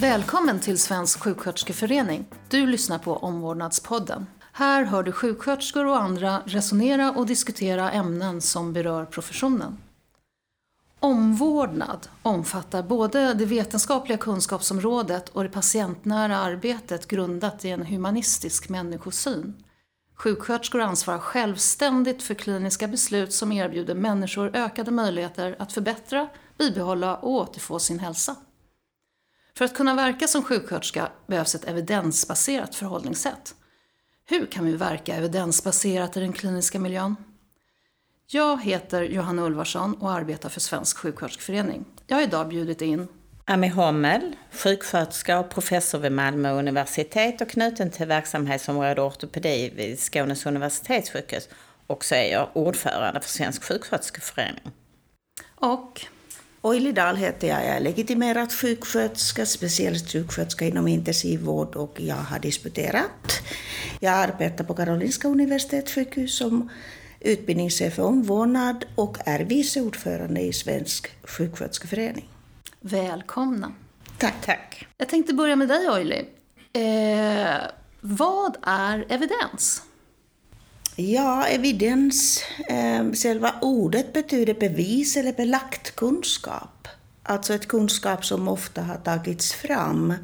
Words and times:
Välkommen 0.00 0.60
till 0.60 0.78
Svensk 0.78 1.20
sjuksköterskeförening. 1.20 2.24
Du 2.48 2.66
lyssnar 2.66 2.98
på 2.98 3.16
Omvårdnadspodden. 3.16 4.26
Här 4.52 4.84
hör 4.84 5.02
du 5.02 5.12
sjuksköterskor 5.12 5.86
och 5.86 5.96
andra 6.02 6.42
resonera 6.46 7.12
och 7.12 7.26
diskutera 7.26 7.90
ämnen 7.90 8.40
som 8.40 8.72
berör 8.72 9.04
professionen. 9.04 9.78
Omvårdnad 11.00 12.08
omfattar 12.22 12.82
både 12.82 13.34
det 13.34 13.44
vetenskapliga 13.44 14.18
kunskapsområdet 14.18 15.28
och 15.28 15.42
det 15.42 15.48
patientnära 15.48 16.38
arbetet 16.38 17.08
grundat 17.08 17.64
i 17.64 17.70
en 17.70 17.86
humanistisk 17.86 18.68
människosyn. 18.68 19.54
Sjuksköterskor 20.14 20.80
ansvarar 20.80 21.18
självständigt 21.18 22.22
för 22.22 22.34
kliniska 22.34 22.88
beslut 22.88 23.32
som 23.32 23.52
erbjuder 23.52 23.94
människor 23.94 24.56
ökade 24.56 24.90
möjligheter 24.90 25.56
att 25.58 25.72
förbättra, 25.72 26.28
bibehålla 26.58 27.16
och 27.16 27.30
återfå 27.30 27.78
sin 27.78 27.98
hälsa. 27.98 28.36
För 29.58 29.64
att 29.64 29.74
kunna 29.74 29.94
verka 29.94 30.28
som 30.28 30.42
sjuksköterska 30.42 31.08
behövs 31.26 31.54
ett 31.54 31.64
evidensbaserat 31.64 32.74
förhållningssätt. 32.74 33.54
Hur 34.28 34.46
kan 34.46 34.64
vi 34.64 34.76
verka 34.76 35.14
evidensbaserat 35.14 36.16
i 36.16 36.20
den 36.20 36.32
kliniska 36.32 36.78
miljön? 36.78 37.16
Jag 38.26 38.62
heter 38.62 39.02
Johanna 39.02 39.42
Ulvarsson 39.42 39.94
och 39.94 40.12
arbetar 40.12 40.48
för 40.48 40.60
Svensk 40.60 40.98
sjuksköterskeförening. 40.98 41.84
Jag 42.06 42.16
har 42.16 42.22
idag 42.22 42.48
bjudit 42.48 42.82
in 42.82 43.08
Ami 43.44 43.68
Hommel, 43.68 44.36
sjuksköterska 44.52 45.38
och 45.38 45.50
professor 45.50 45.98
vid 45.98 46.12
Malmö 46.12 46.52
universitet 46.52 47.40
och 47.40 47.48
knuten 47.48 47.90
till 47.90 48.06
verksamhetsområde 48.06 49.02
ortopedi 49.02 49.72
vid 49.76 50.00
Skånes 50.00 50.46
universitetssjukhus. 50.46 51.48
Och 51.86 52.04
så 52.04 52.14
är 52.14 52.32
jag 52.32 52.48
ordförande 52.52 53.20
för 53.20 53.28
Svensk 53.28 53.64
sjuksköterskeförening. 53.64 54.70
och 55.54 56.06
Oili 56.68 56.92
Dahl 56.92 57.16
heter 57.16 57.48
jag. 57.48 57.64
Jag 57.64 57.76
är 57.76 57.80
legitimerad 57.80 58.52
sjuksköterska, 58.52 59.46
speciellt 59.46 60.12
sjuksköterska 60.12 60.64
inom 60.64 60.88
intensivvård 60.88 61.76
och 61.76 62.00
jag 62.00 62.14
har 62.16 62.38
disputerat. 62.38 63.40
Jag 64.00 64.14
arbetar 64.14 64.64
på 64.64 64.74
Karolinska 64.74 65.28
universitetssjukhus 65.28 66.38
som 66.38 66.70
utbildningschef 67.20 67.94
för 67.94 68.02
omvårdnad 68.02 68.84
och 68.94 69.18
är 69.26 69.40
vice 69.40 69.80
ordförande 69.80 70.40
i 70.40 70.52
Svensk 70.52 71.10
sjuksköterskeförening. 71.22 72.28
välkomna. 72.80 73.72
Tack. 74.18 74.34
Tack. 74.44 74.86
Jag 74.96 75.08
tänkte 75.08 75.34
börja 75.34 75.56
med 75.56 75.68
dig 75.68 75.88
Oili. 75.90 76.28
Eh, 76.72 77.60
vad 78.00 78.56
är 78.62 79.06
evidens? 79.08 79.82
Ja, 81.00 81.46
evidens, 81.46 82.42
eh, 82.68 83.12
själva 83.12 83.54
ordet 83.60 84.12
betyder 84.12 84.54
bevis 84.54 85.16
eller 85.16 85.32
belagt 85.32 85.96
kunskap. 85.96 86.88
Alltså 87.22 87.54
ett 87.54 87.68
kunskap 87.68 88.24
som 88.24 88.48
ofta 88.48 88.82
har 88.82 88.96
tagits 88.96 89.52
fram 89.52 90.14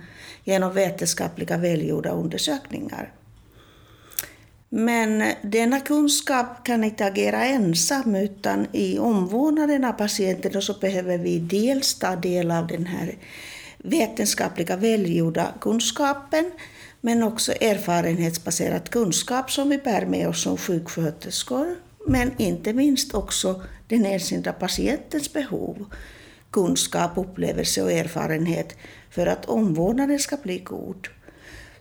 genom 0.45 0.75
vetenskapliga 0.75 1.57
välgjorda 1.57 2.11
undersökningar. 2.11 3.13
Men 4.69 5.33
denna 5.43 5.81
kunskap 5.81 6.65
kan 6.65 6.85
inte 6.85 7.05
agera 7.07 7.45
ensam 7.45 8.15
utan 8.15 8.67
i 8.73 8.99
omvårdnaden 8.99 9.85
av 9.85 9.93
patienten 9.93 10.63
så 10.63 10.75
behöver 10.75 11.19
vi 11.19 11.39
dels 11.39 11.95
ta 11.95 12.17
del 12.17 12.51
av 12.51 12.67
den 12.67 12.87
här 12.87 13.15
vetenskapliga 13.79 14.77
välgjorda 14.77 15.55
kunskapen 15.61 16.51
men 17.05 17.23
också 17.23 17.53
erfarenhetsbaserad 17.53 18.91
kunskap 18.91 19.51
som 19.51 19.69
vi 19.69 19.79
bär 19.79 20.07
med 20.07 20.29
oss 20.29 20.43
som 20.43 20.57
sjuksköterskor. 20.57 21.77
Men 22.07 22.31
inte 22.39 22.73
minst 22.73 23.15
också 23.15 23.63
den 23.89 24.07
enskilda 24.07 24.53
patientens 24.53 25.33
behov, 25.33 25.85
kunskap, 26.51 27.11
upplevelse 27.17 27.83
och 27.83 27.93
erfarenhet 27.93 28.77
för 29.11 29.27
att 29.27 29.47
omvårdnaden 29.47 30.19
ska 30.19 30.37
bli 30.37 30.59
god. 30.59 31.09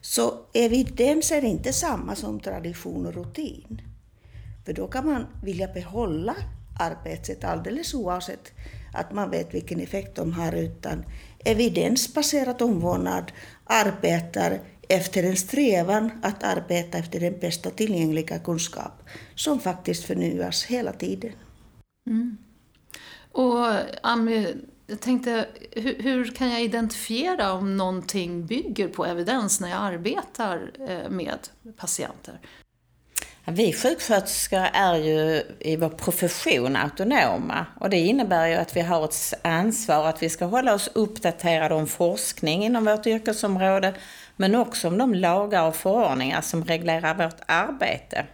Så 0.02 0.34
evidens 0.53 1.31
är 1.31 1.46
inte 1.46 1.74
samma 1.74 2.16
som 2.16 2.40
tradition 2.40 3.06
och 3.06 3.14
rutin. 3.14 3.81
För 4.66 4.74
då 4.74 4.88
kan 4.88 5.06
man 5.06 5.25
vilja 5.44 5.68
behålla 5.68 6.36
arbetssätt 6.80 7.44
alldeles 7.44 7.94
oavsett 7.94 8.52
att 8.94 9.14
man 9.14 9.30
vet 9.30 9.53
vilken 9.53 9.80
effekt 9.80 10.16
de 10.16 10.34
har, 10.34 10.53
utan 10.53 11.06
evidensbaserad 11.46 12.62
omvårdnad 12.62 13.31
arbetar 13.66 14.59
efter 14.90 15.24
en 15.24 15.38
strävan 15.38 16.12
att 16.22 16.44
arbeta 16.44 16.98
efter 16.98 17.20
den 17.20 17.40
bästa 17.40 17.70
tillgängliga 17.70 18.40
kunskap 18.40 19.10
som 19.36 19.60
faktiskt 19.60 20.04
förnyas 20.04 20.64
hela 20.64 20.94
tiden. 20.94 21.32
Och 23.32 23.68
Ami, 24.04 24.56
jag 24.88 25.00
tänkte, 25.00 25.48
hur, 25.72 26.04
hur 26.04 26.26
kan 26.26 26.50
jag 26.50 26.62
identifiera 26.64 27.54
om 27.54 27.78
någonting 27.78 28.46
bygger 28.46 28.88
på 28.88 29.06
evidens 29.06 29.60
när 29.60 29.70
jag 29.70 29.80
arbetar 29.80 30.72
eh, 30.88 31.10
med 31.10 31.40
patienter? 31.78 32.40
Vi 33.46 33.74
sjuksköterskor 33.74 34.68
är 34.74 34.96
ju 34.96 35.44
i 35.60 35.76
vår 35.76 35.90
profession 35.90 36.76
autonoma 36.76 37.66
och 37.80 37.90
det 37.90 37.98
innebär 37.98 38.48
ju 38.48 38.54
att 38.54 38.76
vi 38.76 38.82
har 38.82 39.06
ett 39.06 39.34
ansvar 39.42 40.08
att 40.08 40.24
vi 40.24 40.30
ska 40.30 40.46
hålla 40.46 40.74
oss 40.74 40.90
uppdaterade 40.94 41.76
om 41.76 41.88
forskning 41.88 42.64
inom 42.64 42.86
vårt 42.86 43.08
yrkesområde 43.08 43.94
men 44.36 44.56
också 44.56 44.88
om 44.88 44.98
de 44.98 45.14
lagar 45.14 45.68
och 45.68 45.76
förordningar 45.76 46.42
som 46.42 46.66
reglerar 46.66 47.16
vårt 47.16 47.40
arbete. 47.46 48.26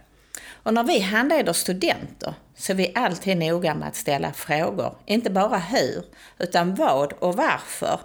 Och 0.62 0.74
när 0.74 0.84
vi 0.84 1.00
handleder 1.00 1.52
studenter 1.52 2.34
så 2.56 2.72
är 2.72 2.76
vi 2.76 2.92
alltid 2.94 3.36
noga 3.36 3.74
med 3.74 3.88
att 3.88 3.96
ställa 3.96 4.32
frågor, 4.32 4.94
inte 5.06 5.30
bara 5.30 5.58
hur, 5.58 6.04
utan 6.38 6.74
vad 6.74 7.12
och 7.12 7.36
varför. 7.36 8.00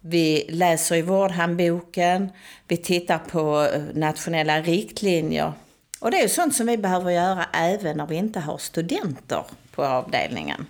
Vi 0.00 0.46
läser 0.48 0.96
i 0.96 1.02
vårdhandboken, 1.02 2.30
vi 2.68 2.76
tittar 2.76 3.18
på 3.18 3.68
eh, 3.74 3.82
nationella 3.94 4.60
riktlinjer. 4.60 5.52
Och 6.00 6.10
det 6.10 6.18
är 6.18 6.22
ju 6.22 6.28
sånt 6.28 6.54
som 6.54 6.66
vi 6.66 6.76
behöver 6.76 7.10
göra 7.10 7.44
även 7.52 7.96
när 7.96 8.06
vi 8.06 8.16
inte 8.16 8.40
har 8.40 8.58
studenter 8.58 9.44
på 9.70 9.84
avdelningen. 9.84 10.66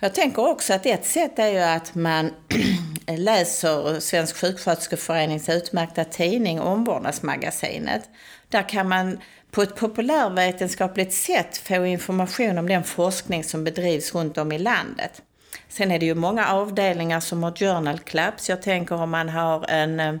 Jag 0.00 0.14
tänker 0.14 0.48
också 0.48 0.74
att 0.74 0.86
ett 0.86 1.06
sätt 1.06 1.38
är 1.38 1.48
ju 1.48 1.58
att 1.58 1.94
man 1.94 2.30
läser 3.06 4.00
Svensk 4.00 4.36
sjuksköterskeförenings 4.36 5.48
utmärkta 5.48 6.04
tidning 6.04 6.60
Omvårdnadsmagasinet. 6.60 8.02
Där 8.48 8.68
kan 8.68 8.88
man 8.88 9.18
på 9.50 9.62
ett 9.62 9.76
populärvetenskapligt 9.76 11.12
sätt 11.12 11.56
få 11.56 11.86
information 11.86 12.58
om 12.58 12.68
den 12.68 12.84
forskning 12.84 13.44
som 13.44 13.64
bedrivs 13.64 14.14
runt 14.14 14.38
om 14.38 14.52
i 14.52 14.58
landet. 14.58 15.22
Sen 15.68 15.90
är 15.90 15.98
det 15.98 16.06
ju 16.06 16.14
många 16.14 16.48
avdelningar 16.48 17.20
som 17.20 17.42
har 17.42 17.52
journal 17.52 17.98
clubs. 17.98 18.48
Jag 18.48 18.62
tänker 18.62 18.94
om 18.94 19.10
man 19.10 19.28
har 19.28 19.70
en 19.70 20.00
eh, 20.00 20.14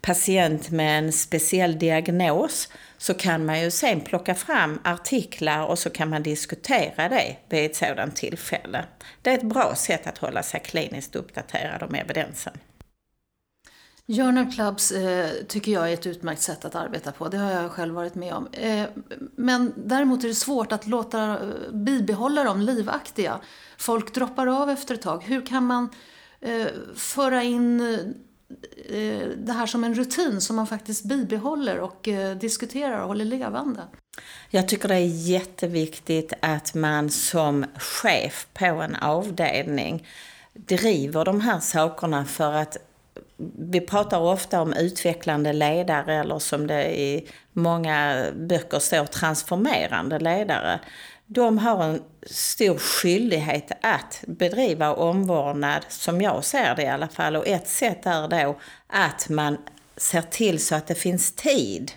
patient 0.00 0.70
med 0.70 0.98
en 0.98 1.12
speciell 1.12 1.78
diagnos 1.78 2.68
så 2.98 3.14
kan 3.14 3.46
man 3.46 3.60
ju 3.60 3.70
sen 3.70 4.00
plocka 4.00 4.34
fram 4.34 4.78
artiklar 4.84 5.66
och 5.66 5.78
så 5.78 5.90
kan 5.90 6.08
man 6.08 6.22
diskutera 6.22 7.08
det 7.08 7.36
vid 7.48 7.66
ett 7.66 7.76
sådant 7.76 8.16
tillfälle. 8.16 8.84
Det 9.22 9.30
är 9.30 9.34
ett 9.34 9.42
bra 9.42 9.74
sätt 9.74 10.06
att 10.06 10.18
hålla 10.18 10.42
sig 10.42 10.60
kliniskt 10.60 11.16
uppdaterad 11.16 11.82
om 11.82 11.94
evidensen. 11.94 12.52
Journal 14.08 14.52
clubs 14.52 14.92
eh, 14.92 15.30
tycker 15.48 15.72
jag 15.72 15.88
är 15.90 15.94
ett 15.94 16.06
utmärkt 16.06 16.42
sätt 16.42 16.64
att 16.64 16.74
arbeta 16.74 17.12
på. 17.12 17.28
Det 17.28 17.38
har 17.38 17.50
jag 17.50 17.70
själv 17.70 17.94
varit 17.94 18.14
med 18.14 18.34
om. 18.34 18.48
Eh, 18.52 18.84
men 19.36 19.72
däremot 19.76 20.24
är 20.24 20.28
det 20.28 20.34
svårt 20.34 20.72
att 20.72 20.86
låta 20.86 21.22
eh, 21.22 21.72
bibehålla 21.72 22.44
dem 22.44 22.60
livaktiga. 22.60 23.40
Folk 23.78 24.14
droppar 24.14 24.46
av 24.46 24.70
efter 24.70 24.94
ett 24.94 25.02
tag. 25.02 25.24
Hur 25.24 25.46
kan 25.46 25.64
man 25.64 25.88
eh, 26.40 26.66
föra 26.94 27.42
in 27.42 27.80
eh, 27.80 27.98
Eh, 28.88 29.28
det 29.36 29.52
här 29.52 29.66
som 29.66 29.84
en 29.84 29.94
rutin 29.94 30.40
som 30.40 30.56
man 30.56 30.66
faktiskt 30.66 31.04
bibehåller 31.04 31.78
och 31.80 32.08
eh, 32.08 32.36
diskuterar 32.36 33.00
och 33.00 33.08
håller 33.08 33.24
levande? 33.24 33.82
Jag 34.50 34.68
tycker 34.68 34.88
det 34.88 34.94
är 34.94 35.28
jätteviktigt 35.28 36.32
att 36.40 36.74
man 36.74 37.10
som 37.10 37.64
chef 37.78 38.46
på 38.54 38.64
en 38.64 38.96
avdelning 38.96 40.06
driver 40.54 41.24
de 41.24 41.40
här 41.40 41.60
sakerna 41.60 42.24
för 42.24 42.52
att 42.52 42.76
vi 43.58 43.80
pratar 43.80 44.20
ofta 44.20 44.60
om 44.60 44.72
utvecklande 44.72 45.52
ledare 45.52 46.14
eller 46.14 46.38
som 46.38 46.66
det 46.66 47.00
i 47.00 47.28
många 47.52 48.26
böcker 48.34 48.78
står 48.78 49.06
transformerande 49.06 50.18
ledare. 50.18 50.80
De 51.26 51.58
har 51.58 51.84
en 51.84 52.02
stor 52.26 52.78
skyldighet 52.78 53.72
att 53.82 54.24
bedriva 54.26 54.94
omvårdnad, 54.94 55.84
som 55.88 56.20
jag 56.20 56.44
ser 56.44 56.74
det 56.74 56.82
i 56.82 56.88
alla 56.88 57.08
fall. 57.08 57.36
Och 57.36 57.46
ett 57.46 57.68
sätt 57.68 58.06
är 58.06 58.28
då 58.28 58.60
att 58.86 59.28
man 59.28 59.58
ser 59.96 60.22
till 60.22 60.64
så 60.64 60.74
att 60.74 60.86
det 60.86 60.94
finns 60.94 61.32
tid 61.32 61.92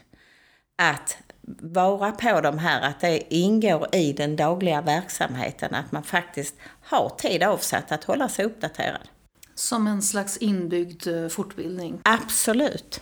att 0.76 1.18
vara 1.62 2.12
på 2.12 2.42
de 2.42 2.58
här, 2.58 2.81
att 2.81 3.00
det 3.00 3.34
ingår 3.36 3.96
i 3.96 4.14
den 4.14 4.36
dagliga 4.36 4.81
verksamheten, 4.81 5.76
att 5.76 5.92
man 5.92 6.04
faktiskt 6.04 6.56
har 6.81 7.10
tid 7.10 7.44
avsatt 7.44 7.92
att 7.92 8.04
hålla 8.04 8.30
sig 8.30 8.46
uppdaterad. 8.46 9.08
Som 9.56 9.88
en 9.88 10.02
slags 10.02 10.38
inbyggd 10.38 11.08
eh, 11.08 11.28
fortbildning. 11.28 12.00
Absolut. 12.04 13.02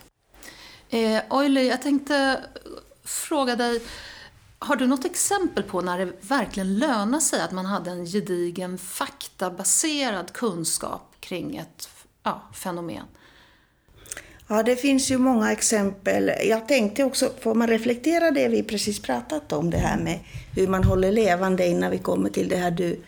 Eh, 0.90 1.22
Oily, 1.30 1.68
jag 1.68 1.82
tänkte 1.82 2.42
fråga 3.04 3.56
dig, 3.56 3.82
har 4.60 4.76
du 4.76 4.88
något 4.88 5.06
exempel 5.06 5.64
på 5.64 5.82
när 5.82 5.98
det 5.98 6.12
verkligen 6.22 6.80
lönar 6.80 7.20
sig 7.20 7.42
att 7.42 7.52
man 7.52 7.66
hade 7.66 7.92
en 7.92 8.06
gedigen 8.06 8.78
faktabaserad 8.78 10.34
kunskap 10.34 11.16
kring 11.20 11.58
ett 11.58 11.90
ja, 12.24 12.42
fenomen? 12.54 13.04
Ja, 14.48 14.64
det 14.64 14.76
finns 14.76 15.12
ju 15.12 15.18
många 15.18 15.52
exempel. 15.52 16.32
Jag 16.50 16.68
tänkte 16.68 17.04
också, 17.04 17.32
får 17.40 17.56
man 17.56 17.68
reflektera 17.68 18.32
det 18.32 18.48
vi 18.48 18.64
precis 18.64 19.02
pratat 19.02 19.54
om, 19.54 19.70
det 19.70 19.78
här 19.78 19.98
med 19.98 20.20
hur 20.56 20.68
man 20.68 20.84
håller 20.84 21.12
levande 21.12 21.68
innan 21.68 21.92
vi 21.92 21.98
kommer 21.98 22.30
till 22.30 22.50
det 22.50 22.58
här 22.58 22.72
du. 22.72 23.00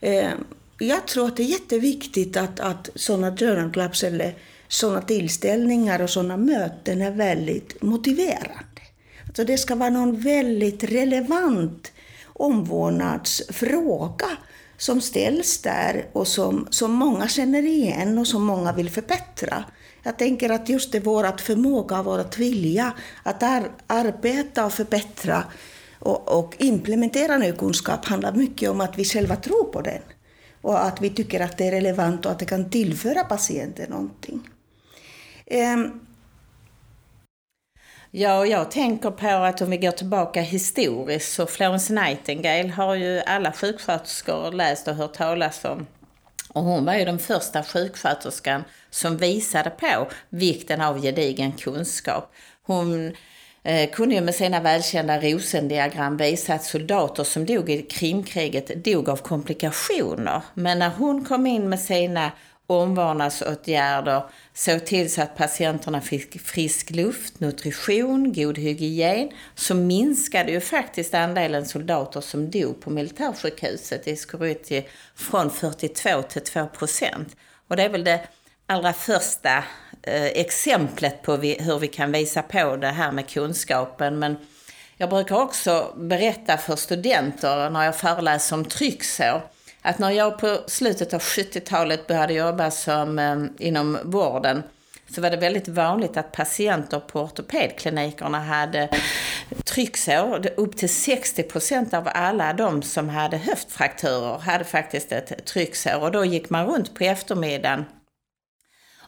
Eh, 0.00 0.30
jag 0.78 1.06
tror 1.06 1.26
att 1.26 1.36
det 1.36 1.42
är 1.42 1.46
jätteviktigt 1.46 2.36
att, 2.36 2.60
att 2.60 2.90
sådana 2.94 3.36
journal 3.36 3.72
clubs 3.72 4.04
eller 4.04 4.34
sådana 4.68 5.02
tillställningar 5.02 6.02
och 6.02 6.10
sådana 6.10 6.36
möten 6.36 7.02
är 7.02 7.10
väldigt 7.10 7.82
motiverande. 7.82 8.69
Alltså 9.30 9.44
det 9.44 9.58
ska 9.58 9.74
vara 9.74 9.90
någon 9.90 10.20
väldigt 10.20 10.84
relevant 10.84 11.92
omvårdnadsfråga 12.26 14.26
som 14.76 15.00
ställs 15.00 15.62
där 15.62 16.06
och 16.12 16.28
som, 16.28 16.66
som 16.70 16.92
många 16.92 17.28
känner 17.28 17.62
igen 17.62 18.18
och 18.18 18.26
som 18.26 18.44
många 18.44 18.72
vill 18.72 18.90
förbättra. 18.90 19.64
Jag 20.02 20.18
tänker 20.18 20.50
att 20.50 20.68
just 20.68 20.92
det 20.92 21.00
vårat 21.00 21.40
förmåga, 21.40 22.02
vår 22.02 22.38
vilja 22.38 22.92
att 23.22 23.42
ar 23.42 23.70
arbeta 23.86 24.66
och 24.66 24.72
förbättra 24.72 25.44
och, 25.98 26.38
och, 26.38 26.54
implementera 26.58 27.38
ny 27.38 27.52
kunskap 27.52 28.04
handlar 28.04 28.32
mycket 28.32 28.70
om 28.70 28.80
att 28.80 28.98
vi 28.98 29.04
själva 29.04 29.36
tror 29.36 29.64
på 29.64 29.80
den 29.80 30.02
och 30.62 30.84
att 30.84 31.00
vi 31.00 31.10
tycker 31.10 31.40
att 31.40 31.58
det 31.58 31.66
är 31.66 31.70
relevant 31.70 32.26
och 32.26 32.32
att 32.32 32.38
det 32.38 32.44
kan 32.44 32.70
tillföra 32.70 33.24
patienten 33.24 33.90
någonting. 33.90 34.48
Um, 35.74 36.00
Ja, 38.12 38.46
jag 38.46 38.70
tänker 38.70 39.10
på 39.10 39.28
att 39.28 39.60
om 39.60 39.70
vi 39.70 39.76
går 39.76 39.90
tillbaka 39.90 40.40
historiskt 40.40 41.32
så 41.32 41.46
Florence 41.46 41.92
Nightingale 41.92 42.68
har 42.68 42.94
ju 42.94 43.20
alla 43.20 43.52
sjuksköterskor 43.52 44.52
läst 44.52 44.88
och 44.88 44.94
hört 44.94 45.12
talas 45.12 45.64
om. 45.64 45.86
Och 46.48 46.62
hon 46.62 46.84
var 46.84 46.94
ju 46.94 47.04
den 47.04 47.18
första 47.18 47.62
sjuksköterskan 47.62 48.64
som 48.90 49.16
visade 49.16 49.70
på 49.70 50.08
vikten 50.28 50.80
av 50.80 51.02
gedigen 51.02 51.52
kunskap. 51.52 52.32
Hon 52.62 53.16
eh, 53.62 53.90
kunde 53.90 54.14
ju 54.14 54.20
med 54.20 54.34
sina 54.34 54.60
välkända 54.60 55.20
rosendiagram 55.20 56.16
visa 56.16 56.54
att 56.54 56.64
soldater 56.64 57.24
som 57.24 57.46
dog 57.46 57.70
i 57.70 57.82
Krimkriget 57.82 58.84
dog 58.84 59.08
av 59.08 59.16
komplikationer. 59.16 60.42
Men 60.54 60.78
när 60.78 60.90
hon 60.90 61.24
kom 61.24 61.46
in 61.46 61.68
med 61.68 61.80
sina 61.80 62.32
omvårdnadsåtgärder, 62.70 64.22
såg 64.54 64.86
till 64.86 65.12
så 65.12 65.22
att 65.22 65.36
patienterna 65.36 66.00
fick 66.00 66.40
frisk 66.40 66.90
luft, 66.90 67.40
nutrition, 67.40 68.32
god 68.32 68.58
hygien, 68.58 69.30
så 69.54 69.74
minskade 69.74 70.52
ju 70.52 70.60
faktiskt 70.60 71.14
andelen 71.14 71.66
soldater 71.66 72.20
som 72.20 72.50
dog 72.50 72.80
på 72.80 72.90
militärsjukhuset 72.90 74.08
i 74.08 74.16
Skoryti 74.16 74.86
från 75.14 75.50
42 75.50 76.22
till 76.22 76.42
2 76.42 76.66
procent. 76.66 77.36
Och 77.68 77.76
det 77.76 77.82
är 77.82 77.88
väl 77.88 78.04
det 78.04 78.20
allra 78.66 78.92
första 78.92 79.64
eh, 80.02 80.24
exemplet 80.24 81.22
på 81.22 81.36
vi, 81.36 81.56
hur 81.60 81.78
vi 81.78 81.88
kan 81.88 82.12
visa 82.12 82.42
på 82.42 82.76
det 82.76 82.86
här 82.86 83.12
med 83.12 83.28
kunskapen. 83.28 84.18
Men 84.18 84.36
jag 84.96 85.10
brukar 85.10 85.36
också 85.36 85.94
berätta 85.96 86.56
för 86.56 86.76
studenter 86.76 87.70
när 87.70 87.84
jag 87.84 87.96
föreläser 87.96 88.56
om 88.56 88.64
trycksår 88.64 89.42
att 89.82 89.98
när 89.98 90.10
jag 90.10 90.38
på 90.38 90.60
slutet 90.66 91.14
av 91.14 91.20
70-talet 91.20 92.06
började 92.06 92.32
jobba 92.32 92.70
som, 92.70 93.18
eh, 93.18 93.66
inom 93.66 93.98
vården 94.04 94.62
så 95.14 95.20
var 95.20 95.30
det 95.30 95.36
väldigt 95.36 95.68
vanligt 95.68 96.16
att 96.16 96.32
patienter 96.32 97.00
på 97.00 97.20
ortopedklinikerna 97.20 98.40
hade 98.40 98.88
trycksår. 99.64 100.46
Upp 100.56 100.76
till 100.76 100.94
60 100.94 101.42
procent 101.42 101.94
av 101.94 102.08
alla 102.14 102.52
de 102.52 102.82
som 102.82 103.08
hade 103.08 103.36
höftfrakturer 103.36 104.38
hade 104.38 104.64
faktiskt 104.64 105.12
ett 105.12 105.46
trycksår. 105.46 106.02
Och 106.02 106.12
då 106.12 106.24
gick 106.24 106.50
man 106.50 106.66
runt 106.66 106.94
på 106.94 107.04
eftermiddagen 107.04 107.84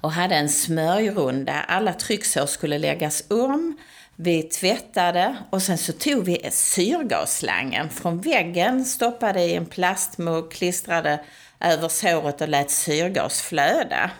och 0.00 0.12
hade 0.12 0.34
en 0.34 0.48
smörjrunda. 0.48 1.64
Alla 1.68 1.92
trycksår 1.92 2.46
skulle 2.46 2.78
läggas 2.78 3.24
om 3.30 3.76
vi 4.16 4.42
tvättade 4.42 5.36
och 5.50 5.62
sen 5.62 5.78
så 5.78 5.92
tog 5.92 6.24
vi 6.24 6.48
syrgasslangen 6.50 7.90
från 7.90 8.20
väggen, 8.20 8.84
stoppade 8.84 9.40
i 9.40 9.54
en 9.54 9.66
plastmugg, 9.66 10.52
klistrade 10.52 11.20
över 11.60 11.88
såret 11.88 12.40
och 12.40 12.48
lät 12.48 12.70
syrgas 12.70 13.40
flöda. 13.40 14.10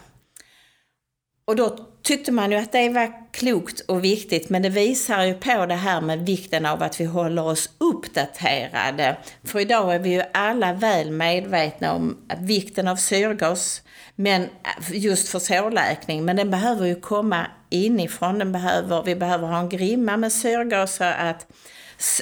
Och 1.44 1.56
då 1.56 1.77
tyckte 2.03 2.33
man 2.33 2.50
ju 2.50 2.56
att 2.56 2.73
det 2.73 2.89
var 2.89 3.33
klokt 3.33 3.81
och 3.81 4.05
viktigt, 4.05 4.50
men 4.50 4.62
det 4.62 4.69
visar 4.69 5.25
ju 5.25 5.35
på 5.35 5.67
det 5.67 5.75
här 5.75 6.00
med 6.00 6.27
vikten 6.27 6.67
av 6.67 6.83
att 6.83 7.00
vi 7.00 7.05
håller 7.05 7.44
oss 7.44 7.71
uppdaterade. 7.79 9.17
För 9.44 9.61
idag 9.61 9.94
är 9.94 9.99
vi 9.99 10.11
ju 10.11 10.23
alla 10.35 10.73
väl 10.73 11.11
medvetna 11.11 11.93
om 11.93 12.17
vikten 12.39 12.89
av 12.89 12.97
syrgas, 12.97 13.83
men 14.15 14.49
just 14.93 15.29
för 15.29 15.39
sårläkning, 15.39 16.25
men 16.25 16.37
den 16.37 16.50
behöver 16.50 16.87
ju 16.87 17.00
komma 17.00 17.47
inifrån. 17.71 18.39
Den 18.39 18.53
behöver, 18.53 19.03
vi 19.03 19.15
behöver 19.15 19.49
ha 19.49 19.59
en 19.59 19.69
grimma 19.69 20.17
med 20.17 20.33
syrgas 20.33 20.94
så 20.94 21.05
att 21.05 21.47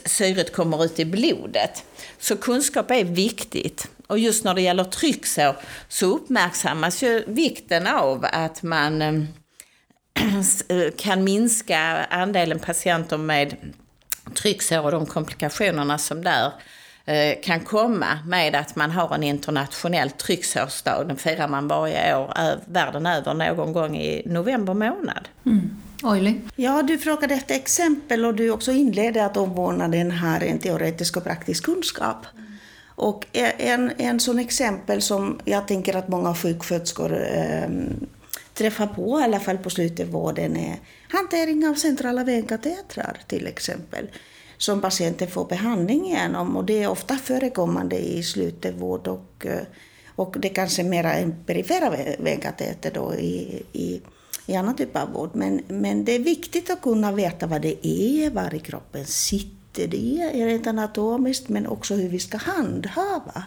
syret 0.05 0.53
kommer 0.53 0.85
ut 0.85 0.99
i 0.99 1.05
blodet. 1.05 1.85
Så 2.19 2.37
kunskap 2.37 2.91
är 2.91 3.05
viktigt. 3.05 3.89
Och 4.07 4.19
just 4.19 4.45
när 4.45 4.55
det 4.55 4.63
gäller 4.63 4.85
trycksår 4.85 5.57
så 5.89 6.07
uppmärksammas 6.07 7.03
ju 7.03 7.25
vikten 7.27 7.87
av 7.87 8.27
att 8.33 8.63
man 8.63 9.03
eh, 9.03 9.13
eh, 10.69 10.91
kan 10.97 11.25
minska 11.25 11.79
andelen 12.11 12.59
patienter 12.59 13.19
med 13.19 13.57
trycksår 14.35 14.85
och 14.85 14.91
de 14.91 15.07
komplikationerna 15.07 15.99
som 15.99 16.25
där 16.25 16.53
eh, 17.05 17.41
kan 17.43 17.61
komma 17.61 18.19
med 18.27 18.55
att 18.55 18.77
man 18.77 18.91
har 18.91 19.15
en 19.15 19.23
internationell 19.23 20.11
trycksårsdag. 20.11 21.05
Den 21.05 21.17
firar 21.17 21.49
man 21.49 21.69
varje 21.69 22.17
år 22.17 22.33
världen 22.67 23.07
över 23.07 23.35
någon 23.35 23.73
gång 23.73 23.97
i 23.97 24.23
november 24.27 24.75
månad. 24.75 25.29
Mm. 25.47 25.71
Oily. 26.03 26.35
Ja, 26.57 26.83
du 26.83 26.99
frågade 26.99 27.35
efter 27.35 27.55
exempel 27.55 28.25
och 28.25 28.35
du 28.35 28.51
också 28.51 28.73
inledde 28.73 29.25
att 29.25 29.37
omvårdnaden 29.37 30.11
har 30.11 30.41
en 30.41 30.59
teoretisk 30.59 31.17
och 31.17 31.25
praktisk 31.25 31.65
kunskap. 31.65 32.27
Och 32.87 33.27
en, 33.33 33.93
en 33.99 34.21
sån 34.21 34.39
exempel 34.39 35.03
som 35.03 35.41
jag 35.45 35.69
tänker 35.69 35.97
att 35.97 36.09
många 36.09 36.35
sjuksköterskor 36.35 37.13
eh, 37.13 37.69
träffar 38.55 38.87
på, 38.87 39.21
i 39.21 39.23
alla 39.23 39.41
fall 39.41 39.59
på 39.59 39.71
slutenvården, 39.71 40.57
är 40.57 40.77
hantering 41.09 41.69
av 41.69 41.75
centrala 41.75 42.25
venkatetrar 42.25 43.21
till 43.27 43.47
exempel 43.47 44.11
som 44.57 44.81
patienten 44.81 45.29
får 45.29 45.45
behandling 45.45 46.07
genom. 46.07 46.57
Och 46.57 46.65
det 46.65 46.83
är 46.83 46.91
ofta 46.91 47.17
förekommande 47.17 47.99
i 47.99 48.23
slutenvård 48.23 49.09
och, 49.09 49.47
eh, 49.47 49.63
och 50.17 50.37
det 50.39 50.49
kanske 50.49 50.83
mera 50.83 51.15
en 51.15 51.45
perifera 51.45 51.97
venkateter 52.19 52.91
då 52.95 53.15
i, 53.15 53.63
i, 53.73 54.01
i 54.51 54.57
annan 54.57 54.77
typ 54.77 54.97
av 54.97 55.13
vård. 55.13 55.31
Men, 55.35 55.61
men 55.69 56.05
det 56.05 56.15
är 56.15 56.19
viktigt 56.19 56.71
att 56.71 56.83
kunna 56.83 57.13
veta 57.13 57.47
vad 57.47 57.63
det 57.63 57.87
är, 57.87 58.31
var 58.31 58.55
i 58.55 58.59
kroppen 58.59 59.07
sitter 59.07 59.87
det 59.87 60.31
rent 60.35 60.67
anatomiskt, 60.67 61.49
men 61.49 61.67
också 61.67 61.95
hur 61.95 62.09
vi 62.09 62.19
ska 62.19 62.37
handhava 62.37 63.45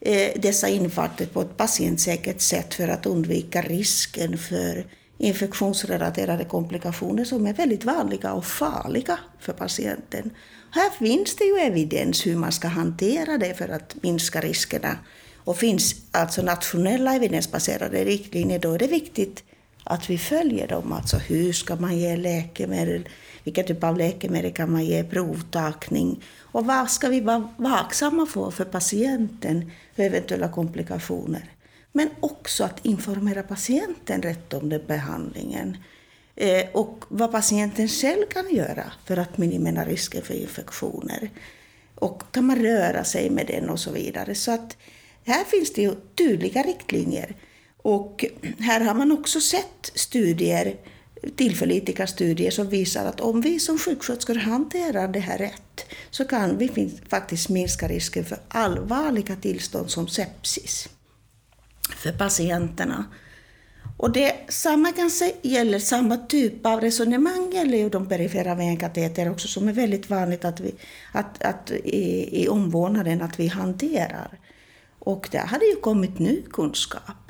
eh, 0.00 0.40
dessa 0.40 0.68
infarter 0.68 1.26
på 1.26 1.40
ett 1.40 1.56
patientsäkert 1.56 2.40
sätt 2.40 2.74
för 2.74 2.88
att 2.88 3.06
undvika 3.06 3.62
risken 3.62 4.38
för 4.38 4.86
infektionsrelaterade 5.18 6.44
komplikationer 6.44 7.24
som 7.24 7.46
är 7.46 7.52
väldigt 7.52 7.84
vanliga 7.84 8.32
och 8.32 8.44
farliga 8.44 9.18
för 9.40 9.52
patienten. 9.52 10.30
Här 10.70 10.90
finns 10.90 11.36
det 11.36 11.44
ju 11.44 11.56
evidens 11.56 12.26
hur 12.26 12.36
man 12.36 12.52
ska 12.52 12.68
hantera 12.68 13.38
det 13.38 13.54
för 13.54 13.68
att 13.68 13.96
minska 14.02 14.40
riskerna. 14.40 14.98
Och 15.44 15.56
finns 15.56 15.94
alltså 16.10 16.42
nationella 16.42 17.14
evidensbaserade 17.14 18.04
riktlinjer, 18.04 18.58
då 18.58 18.72
är 18.72 18.78
det 18.78 18.86
viktigt 18.86 19.44
att 19.84 20.10
vi 20.10 20.18
följer 20.18 20.68
dem. 20.68 20.92
Alltså 20.92 21.16
hur 21.16 21.52
ska 21.52 21.76
man 21.76 21.98
ge 21.98 22.16
läkemedel, 22.16 23.08
vilka 23.44 23.62
typ 23.62 23.84
av 23.84 23.96
läkemedel 23.96 24.52
kan 24.52 24.72
man 24.72 24.84
ge, 24.84 25.04
provtagning 25.04 26.24
och 26.38 26.66
vad 26.66 26.90
ska 26.90 27.08
vi 27.08 27.20
vara 27.20 27.48
vaksamma 27.56 28.26
på 28.34 28.50
för 28.50 28.64
patienten 28.64 29.70
för 29.96 30.02
eventuella 30.02 30.48
komplikationer. 30.48 31.50
Men 31.92 32.08
också 32.20 32.64
att 32.64 32.84
informera 32.84 33.42
patienten 33.42 34.22
rätt 34.22 34.54
om 34.54 34.68
den 34.68 34.82
behandlingen. 34.86 35.76
Eh, 36.36 36.64
och 36.72 37.04
vad 37.08 37.32
patienten 37.32 37.88
själv 37.88 38.26
kan 38.26 38.54
göra 38.54 38.92
för 39.04 39.16
att 39.16 39.38
minimera 39.38 39.84
risken 39.84 40.22
för 40.22 40.34
infektioner. 40.34 41.30
Och 41.94 42.22
kan 42.30 42.44
man 42.44 42.62
röra 42.62 43.04
sig 43.04 43.30
med 43.30 43.46
den 43.46 43.70
och 43.70 43.80
så 43.80 43.92
vidare. 43.92 44.34
Så 44.34 44.52
att 44.52 44.76
här 45.24 45.44
finns 45.44 45.72
det 45.72 45.82
ju 45.82 45.94
tydliga 46.14 46.62
riktlinjer. 46.62 47.34
Och 47.82 48.24
här 48.58 48.80
har 48.80 48.94
man 48.94 49.12
också 49.12 49.40
sett 49.40 49.92
studier, 49.94 50.76
tillförlitliga 51.36 52.06
studier 52.06 52.50
som 52.50 52.68
visar 52.68 53.06
att 53.06 53.20
om 53.20 53.40
vi 53.40 53.60
som 53.60 53.78
sjuksköterskor 53.78 54.34
hanterar 54.34 55.08
det 55.08 55.18
här 55.18 55.38
rätt 55.38 55.84
så 56.10 56.24
kan 56.24 56.58
vi 56.58 56.90
faktiskt 57.08 57.48
minska 57.48 57.88
risken 57.88 58.24
för 58.24 58.38
allvarliga 58.48 59.36
tillstånd 59.36 59.90
som 59.90 60.08
sepsis 60.08 60.88
för 61.96 62.12
patienterna. 62.12 63.04
Och 63.96 64.12
det 64.12 64.34
samma 64.48 64.92
kanske 64.92 65.32
gäller, 65.42 65.78
samma 65.78 66.16
typ 66.16 66.66
av 66.66 66.80
resonemang 66.80 67.52
gäller 67.52 67.78
ju 67.78 67.88
de 67.88 68.08
perifera 68.08 68.54
venkateter 68.54 69.30
också 69.30 69.48
som 69.48 69.68
är 69.68 69.72
väldigt 69.72 70.10
vanligt 70.10 70.44
att, 70.44 70.60
vi, 70.60 70.74
att, 71.12 71.42
att 71.42 71.70
i, 71.70 72.42
i 72.42 72.48
omvårdnaden 72.48 73.22
att 73.22 73.40
vi 73.40 73.46
hanterar. 73.46 74.38
Och 74.98 75.28
där 75.32 75.46
har 75.46 75.58
det 75.58 75.66
ju 75.66 75.76
kommit 75.76 76.18
ny 76.18 76.42
kunskap. 76.42 77.21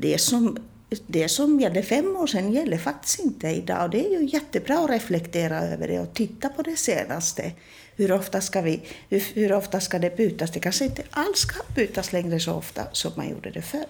Det 0.00 0.18
som 0.18 0.58
det 1.06 1.28
som 1.28 1.60
gällde 1.60 1.82
fem 1.82 2.16
år 2.16 2.26
sedan 2.26 2.52
gäller 2.52 2.78
faktiskt 2.78 3.18
inte 3.18 3.48
idag. 3.48 3.90
Det 3.90 4.06
är 4.06 4.20
ju 4.20 4.26
jättebra 4.26 4.78
att 4.78 4.90
reflektera 4.90 5.60
över 5.60 5.88
det 5.88 6.00
och 6.00 6.14
titta 6.14 6.48
på 6.48 6.62
det 6.62 6.76
senaste. 6.76 7.52
Hur 7.96 8.12
ofta 8.12 8.40
ska, 8.40 8.60
vi, 8.60 8.82
hur, 9.08 9.20
hur 9.34 9.52
ofta 9.52 9.80
ska 9.80 9.98
det 9.98 10.16
bytas? 10.16 10.50
Det 10.50 10.60
kanske 10.60 10.84
inte 10.84 11.02
alls 11.10 11.38
ska 11.38 11.62
bytas 11.74 12.12
längre 12.12 12.40
så 12.40 12.52
ofta 12.52 12.82
som 12.92 13.12
man 13.16 13.30
gjorde 13.30 13.50
det 13.50 13.62
förr. 13.62 13.86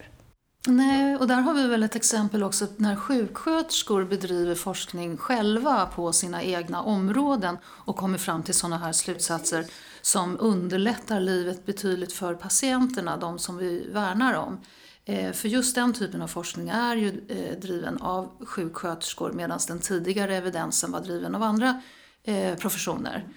Nej, 0.66 1.16
och 1.16 1.28
där 1.28 1.40
har 1.40 1.54
vi 1.54 1.66
väl 1.66 1.82
ett 1.82 1.96
exempel 1.96 2.42
också 2.42 2.66
när 2.76 2.96
sjuksköterskor 2.96 4.04
bedriver 4.04 4.54
forskning 4.54 5.16
själva 5.16 5.86
på 5.94 6.12
sina 6.12 6.42
egna 6.42 6.82
områden 6.82 7.56
och 7.64 7.96
kommer 7.96 8.18
fram 8.18 8.42
till 8.42 8.54
sådana 8.54 8.78
här 8.78 8.92
slutsatser 8.92 9.64
som 10.02 10.36
underlättar 10.40 11.20
livet 11.20 11.66
betydligt 11.66 12.12
för 12.12 12.34
patienterna, 12.34 13.16
de 13.16 13.38
som 13.38 13.56
vi 13.56 13.86
värnar 13.92 14.34
om. 14.34 14.60
Eh, 15.04 15.32
för 15.32 15.48
just 15.48 15.74
den 15.74 15.92
typen 15.92 16.22
av 16.22 16.28
forskning 16.28 16.68
är 16.68 16.96
ju 16.96 17.08
eh, 17.28 17.58
driven 17.58 17.98
av 17.98 18.46
sjuksköterskor 18.46 19.32
medan 19.32 19.60
den 19.68 19.78
tidigare 19.78 20.36
evidensen 20.36 20.92
var 20.92 21.00
driven 21.00 21.34
av 21.34 21.42
andra 21.42 21.82
eh, 22.24 22.56
professioner. 22.56 23.28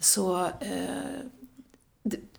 Så 0.00 0.50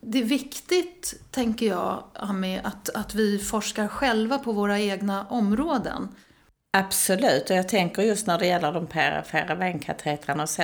det 0.01 0.19
är 0.19 0.23
viktigt, 0.23 1.21
tänker 1.31 1.65
jag, 1.65 2.03
Ami, 2.13 2.59
att, 2.63 2.89
att 2.89 3.15
vi 3.15 3.39
forskar 3.39 3.87
själva 3.87 4.37
på 4.37 4.51
våra 4.51 4.79
egna 4.79 5.25
områden. 5.27 6.07
Absolut, 6.77 7.49
och 7.49 7.55
jag 7.55 7.69
tänker 7.69 8.01
just 8.01 8.27
när 8.27 8.37
det 8.37 8.47
gäller 8.47 8.71
de 8.71 8.87
perifera 8.87 9.55
venkatetrarna 9.55 10.43
och 10.43 10.49
så. 10.49 10.63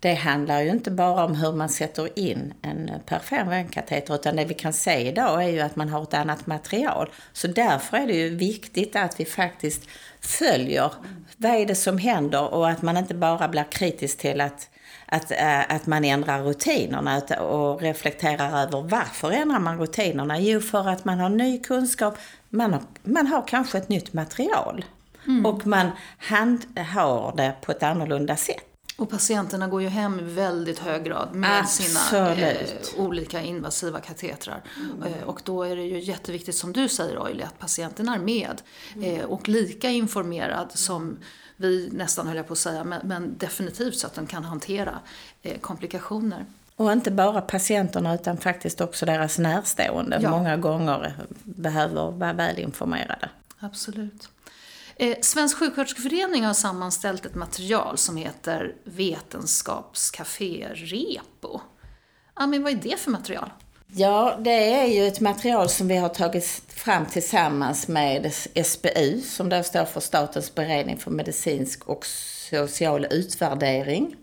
Det 0.00 0.14
handlar 0.14 0.60
ju 0.60 0.70
inte 0.70 0.90
bara 0.90 1.24
om 1.24 1.34
hur 1.34 1.52
man 1.52 1.68
sätter 1.68 2.18
in 2.18 2.54
en 2.62 2.90
perifer 3.06 3.44
venkateter 3.44 4.14
utan 4.14 4.36
det 4.36 4.44
vi 4.44 4.54
kan 4.54 4.72
se 4.72 5.08
idag 5.08 5.44
är 5.44 5.48
ju 5.48 5.60
att 5.60 5.76
man 5.76 5.88
har 5.88 6.02
ett 6.02 6.14
annat 6.14 6.46
material. 6.46 7.10
Så 7.32 7.46
därför 7.46 7.96
är 7.96 8.06
det 8.06 8.12
ju 8.12 8.36
viktigt 8.36 8.96
att 8.96 9.20
vi 9.20 9.24
faktiskt 9.24 9.82
följer 10.20 10.92
vad 11.36 11.52
är 11.52 11.66
det 11.66 11.74
som 11.74 11.98
händer 11.98 12.54
och 12.54 12.68
att 12.68 12.82
man 12.82 12.96
inte 12.96 13.14
bara 13.14 13.48
blir 13.48 13.64
kritisk 13.70 14.18
till 14.18 14.40
att 14.40 14.68
att, 15.06 15.30
eh, 15.30 15.74
att 15.74 15.86
man 15.86 16.04
ändrar 16.04 16.42
rutinerna 16.42 17.22
och 17.40 17.80
reflekterar 17.80 18.62
över 18.62 18.82
varför 18.82 19.30
ändrar 19.30 19.58
man 19.58 19.78
rutinerna? 19.78 20.40
Jo, 20.40 20.60
för 20.60 20.88
att 20.88 21.04
man 21.04 21.18
har 21.18 21.28
ny 21.28 21.62
kunskap, 21.62 22.18
man 22.48 22.72
har, 22.72 22.82
man 23.02 23.26
har 23.26 23.44
kanske 23.46 23.78
ett 23.78 23.88
nytt 23.88 24.12
material. 24.12 24.84
Mm. 25.26 25.46
Och 25.46 25.66
man 25.66 25.90
handhar 26.18 27.36
det 27.36 27.54
på 27.62 27.72
ett 27.72 27.82
annorlunda 27.82 28.36
sätt. 28.36 28.64
Och 28.98 29.10
patienterna 29.10 29.68
går 29.68 29.82
ju 29.82 29.88
hem 29.88 30.20
i 30.20 30.22
väldigt 30.22 30.78
hög 30.78 31.04
grad 31.04 31.34
med 31.34 31.60
Absolut. 31.60 31.90
sina 31.90 32.34
eh, 32.34 32.56
olika 32.96 33.42
invasiva 33.42 34.00
katetrar. 34.00 34.62
Mm. 34.76 35.02
Eh, 35.02 35.22
och 35.22 35.40
då 35.44 35.62
är 35.62 35.76
det 35.76 35.82
ju 35.82 36.00
jätteviktigt 36.00 36.56
som 36.56 36.72
du 36.72 36.88
säger 36.88 37.18
Oily, 37.18 37.42
att 37.42 37.58
patienten 37.58 38.08
är 38.08 38.18
med 38.18 38.62
eh, 39.02 39.24
och 39.24 39.48
lika 39.48 39.90
informerad 39.90 40.70
som 40.74 41.18
vi 41.56 41.88
nästan 41.92 42.26
höll 42.26 42.36
jag 42.36 42.46
på 42.46 42.52
att 42.52 42.58
säga, 42.58 42.84
men, 42.84 43.00
men 43.04 43.38
definitivt 43.38 43.98
så 43.98 44.06
att 44.06 44.14
den 44.14 44.26
kan 44.26 44.44
hantera 44.44 44.98
eh, 45.42 45.58
komplikationer. 45.58 46.44
Och 46.76 46.92
inte 46.92 47.10
bara 47.10 47.40
patienterna 47.40 48.14
utan 48.14 48.36
faktiskt 48.36 48.80
också 48.80 49.06
deras 49.06 49.38
närstående 49.38 50.18
ja. 50.22 50.30
många 50.30 50.56
gånger 50.56 51.14
behöver 51.42 52.10
vara 52.10 52.32
välinformerade. 52.32 53.28
Absolut. 53.58 54.28
Eh, 54.98 55.16
Svensk 55.20 55.58
sjuksköterskeförening 55.58 56.44
har 56.44 56.54
sammanställt 56.54 57.26
ett 57.26 57.34
material 57.34 57.98
som 57.98 58.16
heter 58.16 58.74
Vetenskapscafé 58.84 60.68
Repo. 60.74 61.60
Amin, 62.34 62.62
vad 62.62 62.72
är 62.72 62.76
det 62.76 63.00
för 63.00 63.10
material? 63.10 63.50
Ja, 63.86 64.38
det 64.40 64.74
är 64.74 64.86
ju 64.86 65.06
ett 65.06 65.20
material 65.20 65.68
som 65.68 65.88
vi 65.88 65.96
har 65.96 66.08
tagit 66.08 66.62
fram 66.68 67.06
tillsammans 67.06 67.88
med 67.88 68.32
SBU, 68.64 69.20
som 69.20 69.48
då 69.48 69.62
står 69.62 69.84
för 69.84 70.00
Statens 70.00 70.54
beredning 70.54 70.98
för 70.98 71.10
medicinsk 71.10 71.88
och 71.88 72.06
social 72.50 73.06
utvärdering. 73.10 74.16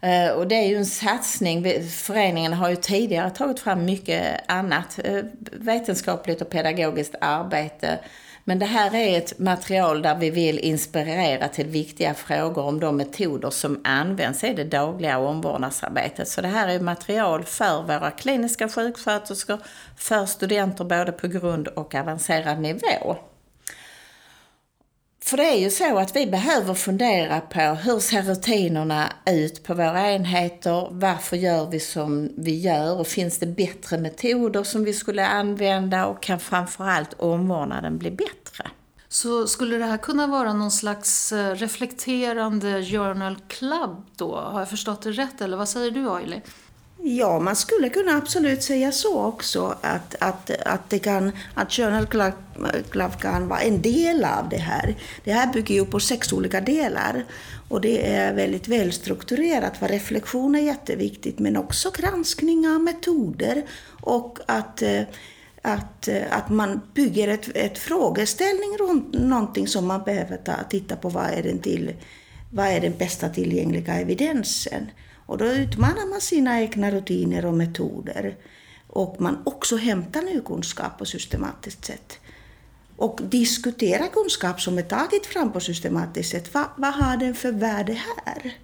Eh, 0.00 0.30
och 0.30 0.48
det 0.48 0.54
är 0.54 0.68
ju 0.68 0.76
en 0.76 0.86
satsning. 0.86 1.82
Föreningen 1.90 2.52
har 2.52 2.70
ju 2.70 2.76
tidigare 2.76 3.30
tagit 3.30 3.60
fram 3.60 3.84
mycket 3.84 4.40
annat 4.46 4.98
eh, 5.04 5.24
vetenskapligt 5.52 6.42
och 6.42 6.50
pedagogiskt 6.50 7.14
arbete 7.20 7.98
men 8.48 8.58
det 8.58 8.66
här 8.66 8.94
är 8.94 9.18
ett 9.18 9.38
material 9.38 10.02
där 10.02 10.14
vi 10.14 10.30
vill 10.30 10.58
inspirera 10.58 11.48
till 11.48 11.66
viktiga 11.66 12.14
frågor 12.14 12.64
om 12.64 12.80
de 12.80 12.96
metoder 12.96 13.50
som 13.50 13.80
används 13.84 14.44
i 14.44 14.54
det 14.54 14.64
dagliga 14.64 15.18
omvårdnadsarbetet. 15.18 16.28
Så 16.28 16.40
det 16.40 16.48
här 16.48 16.68
är 16.68 16.80
material 16.80 17.44
för 17.44 17.82
våra 17.82 18.10
kliniska 18.10 18.68
sjuksköterskor, 18.68 19.58
för 19.96 20.26
studenter 20.26 20.84
både 20.84 21.12
på 21.12 21.28
grund 21.28 21.68
och 21.68 21.94
avancerad 21.94 22.60
nivå. 22.60 23.16
För 25.28 25.36
det 25.36 25.44
är 25.44 25.58
ju 25.58 25.70
så 25.70 25.98
att 25.98 26.16
vi 26.16 26.26
behöver 26.26 26.74
fundera 26.74 27.40
på 27.40 27.60
hur 27.60 28.00
ser 28.00 28.22
rutinerna 28.22 29.12
ut 29.26 29.64
på 29.64 29.74
våra 29.74 30.12
enheter? 30.12 30.88
Varför 30.90 31.36
gör 31.36 31.66
vi 31.66 31.80
som 31.80 32.32
vi 32.36 32.60
gör? 32.60 33.00
Och 33.00 33.06
finns 33.06 33.38
det 33.38 33.46
bättre 33.46 33.98
metoder 33.98 34.62
som 34.62 34.84
vi 34.84 34.92
skulle 34.92 35.26
använda? 35.26 36.06
Och 36.06 36.22
kan 36.22 36.40
framförallt 36.40 37.12
omvårdnaden 37.12 37.98
bli 37.98 38.10
bättre? 38.10 38.37
Så 39.08 39.46
skulle 39.46 39.78
det 39.78 39.84
här 39.84 39.96
kunna 39.96 40.26
vara 40.26 40.52
någon 40.52 40.70
slags 40.70 41.32
eh, 41.32 41.54
reflekterande 41.54 42.84
journal 42.84 43.36
club 43.48 44.04
då? 44.16 44.36
Har 44.36 44.58
jag 44.58 44.70
förstått 44.70 45.02
det 45.02 45.12
rätt 45.12 45.40
eller 45.40 45.56
vad 45.56 45.68
säger 45.68 45.90
du 45.90 46.10
Aili? 46.10 46.42
Ja, 47.02 47.40
man 47.40 47.56
skulle 47.56 47.88
kunna 47.88 48.16
absolut 48.16 48.62
säga 48.62 48.92
så 48.92 49.24
också, 49.24 49.76
att, 49.80 50.14
att, 50.20 50.50
att, 50.50 50.90
det 50.90 50.98
kan, 50.98 51.32
att 51.54 51.72
Journal 51.72 52.06
Club, 52.06 52.32
Club 52.90 53.20
kan 53.20 53.48
vara 53.48 53.60
en 53.60 53.82
del 53.82 54.24
av 54.24 54.48
det 54.48 54.56
här. 54.56 54.96
Det 55.24 55.32
här 55.32 55.52
bygger 55.52 55.74
ju 55.74 55.84
på 55.84 56.00
sex 56.00 56.32
olika 56.32 56.60
delar 56.60 57.24
och 57.68 57.80
det 57.80 58.14
är 58.14 58.34
väldigt 58.34 58.68
välstrukturerat. 58.68 59.76
För 59.76 59.88
reflektion 59.88 60.54
är 60.54 60.60
jätteviktigt, 60.60 61.38
men 61.38 61.56
också 61.56 61.90
granskning 61.90 62.68
av 62.68 62.80
metoder 62.80 63.62
och 64.00 64.38
att 64.46 64.82
eh, 64.82 65.02
att, 65.62 66.08
eh, 66.08 66.22
att 66.30 66.50
man 66.50 66.80
bygger 66.94 67.28
ett, 67.28 67.56
ett 67.56 67.78
frågeställning 67.78 68.76
runt 68.78 69.14
någonting 69.14 69.68
som 69.68 69.86
man 69.86 70.02
behöver 70.02 70.36
ta, 70.36 70.52
titta 70.70 70.96
på. 70.96 71.08
Vad 71.08 71.24
är, 71.24 71.42
den 71.42 71.58
till, 71.58 71.94
vad 72.52 72.66
är 72.66 72.80
den 72.80 72.96
bästa 72.98 73.28
tillgängliga 73.28 73.94
evidensen? 73.94 74.90
Och 75.26 75.38
då 75.38 75.44
utmanar 75.44 76.10
man 76.10 76.20
sina 76.20 76.60
egna 76.60 76.90
rutiner 76.90 77.46
och 77.46 77.54
metoder. 77.54 78.36
Och 78.86 79.20
man 79.20 79.38
också 79.44 79.76
hämtar 79.76 80.22
ny 80.22 80.40
kunskap 80.40 80.98
på 80.98 81.04
systematiskt 81.04 81.84
sätt. 81.84 82.18
Och 82.96 83.20
diskutera 83.22 84.08
kunskap 84.08 84.60
som 84.60 84.78
är 84.78 84.82
tagit 84.82 85.26
fram 85.26 85.52
på 85.52 85.60
systematiskt 85.60 86.30
sätt. 86.30 86.54
Va, 86.54 86.70
vad 86.76 86.94
har 86.94 87.16
den 87.16 87.34
för 87.34 87.52
värde 87.52 87.92
här? 87.92 88.54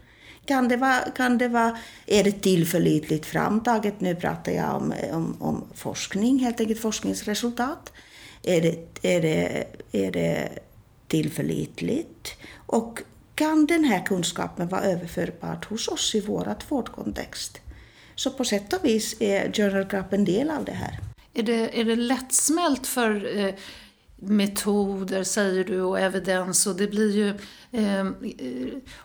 Kan 0.47 0.69
det 0.69 0.77
vara, 0.77 1.01
kan 1.01 1.39
det 1.39 1.49
vara, 1.49 1.79
är 2.07 2.25
det 2.25 2.33
tillförlitligt 2.33 3.27
framtaget? 3.27 4.01
Nu 4.01 4.15
pratar 4.15 4.53
jag 4.53 4.77
om, 4.77 4.95
om, 5.13 5.37
om 5.43 5.65
forskning, 5.75 6.39
helt 6.39 6.61
enkelt 6.61 6.81
forskningsresultat. 6.81 7.93
Är 8.43 8.61
det, 8.61 8.79
är 9.03 9.23
det, 9.23 9.65
är 9.93 10.11
det 10.11 10.49
tillförlitligt? 11.09 12.37
Och 12.67 13.03
kan 13.35 13.67
den 13.67 13.85
här 13.85 14.07
kunskapen 14.07 14.69
vara 14.69 14.83
överförbar 14.83 15.61
hos 15.69 15.89
oss 15.89 16.15
i 16.15 16.21
vårt 16.21 16.71
vårdkontext. 16.71 17.61
Så 18.15 18.31
på 18.31 18.45
sätt 18.45 18.73
och 18.73 18.85
vis 18.85 19.17
är 19.21 19.53
Journal 19.53 19.85
Club 19.85 20.05
en 20.11 20.25
del 20.25 20.51
av 20.51 20.65
det 20.65 20.73
här. 20.73 20.99
Är 21.35 21.43
det, 21.43 21.81
är 21.81 21.85
det 21.85 21.97
lättsmält 21.97 22.87
för 22.87 23.39
eh, 23.39 23.55
metoder, 24.17 25.25
säger 25.25 25.65
du, 25.65 25.81
och 25.81 26.01
evidens 26.01 26.67
och 26.67 26.77
det 26.77 26.87
blir 26.87 27.17
ju 27.17 27.29
eh, 27.71 28.07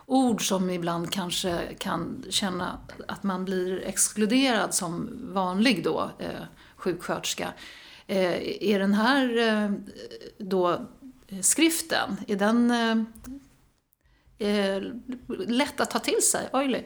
ord 0.06 0.48
som 0.48 0.70
ibland 0.70 1.12
kanske 1.12 1.74
kan 1.78 2.24
känna 2.30 2.78
att 3.08 3.22
man 3.22 3.44
blir 3.44 3.82
exkluderad 3.84 4.74
som 4.74 5.10
vanlig 5.22 5.84
då, 5.84 6.10
eh, 6.18 6.44
sjuksköterska. 6.76 7.52
Eh, 8.06 8.62
är 8.62 8.78
den 8.78 8.94
här 8.94 9.38
eh, 9.38 9.70
då 10.38 10.86
skriften, 11.42 12.16
är 12.28 12.36
den 12.36 12.70
eh, 12.70 12.96
eh 14.48 14.82
lätt 15.28 15.80
att 15.80 15.90
ta 15.90 15.98
till 15.98 16.22
sig? 16.22 16.48
Oily? 16.52 16.82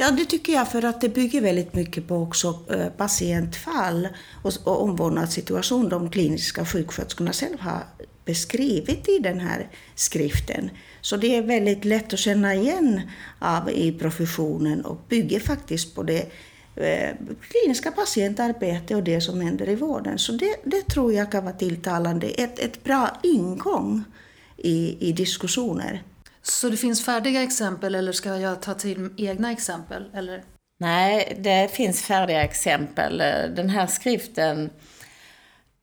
Ja, 0.00 0.10
det 0.10 0.24
tycker 0.24 0.52
jag 0.52 0.70
för 0.70 0.84
att 0.84 1.00
det 1.00 1.08
bygger 1.08 1.40
väldigt 1.40 1.74
mycket 1.74 2.08
på 2.08 2.16
också 2.16 2.58
eh, 2.70 2.88
patientfall 2.88 4.08
och, 4.42 4.52
och 4.64 4.82
omvårdnadssituation 4.82 5.88
de 5.88 6.10
kliniska 6.10 6.64
sjuksköterskorna 6.64 7.32
själva 7.32 7.62
har 7.62 7.84
beskrivit 8.24 9.08
i 9.08 9.18
den 9.18 9.40
här 9.40 9.68
skriften. 9.94 10.70
Så 11.00 11.16
det 11.16 11.36
är 11.36 11.42
väldigt 11.42 11.84
lätt 11.84 12.12
att 12.12 12.18
känna 12.18 12.54
igen 12.54 13.00
av 13.38 13.70
i 13.70 13.92
professionen 13.92 14.84
och 14.84 15.00
bygger 15.08 15.40
faktiskt 15.40 15.94
på 15.94 16.02
det 16.02 16.32
eh, 16.76 17.16
kliniska 17.40 17.90
patientarbete 17.90 18.96
och 18.96 19.02
det 19.02 19.20
som 19.20 19.40
händer 19.40 19.68
i 19.68 19.74
vården. 19.74 20.18
Så 20.18 20.32
det, 20.32 20.56
det 20.64 20.82
tror 20.82 21.12
jag 21.12 21.32
kan 21.32 21.44
vara 21.44 21.54
tilltalande, 21.54 22.26
ett, 22.26 22.58
ett 22.58 22.84
bra 22.84 23.10
ingång 23.22 24.04
i, 24.56 25.08
i 25.08 25.12
diskussioner. 25.12 26.02
Så 26.50 26.68
det 26.68 26.76
finns 26.76 27.04
färdiga 27.04 27.42
exempel 27.42 27.94
eller 27.94 28.12
ska 28.12 28.36
jag 28.36 28.62
ta 28.62 28.74
till 28.74 29.10
egna 29.16 29.52
exempel? 29.52 30.10
Eller? 30.14 30.44
Nej, 30.80 31.38
det 31.40 31.70
finns 31.72 32.02
färdiga 32.02 32.44
exempel. 32.44 33.18
Den 33.56 33.70
här 33.70 33.86
skriften 33.86 34.70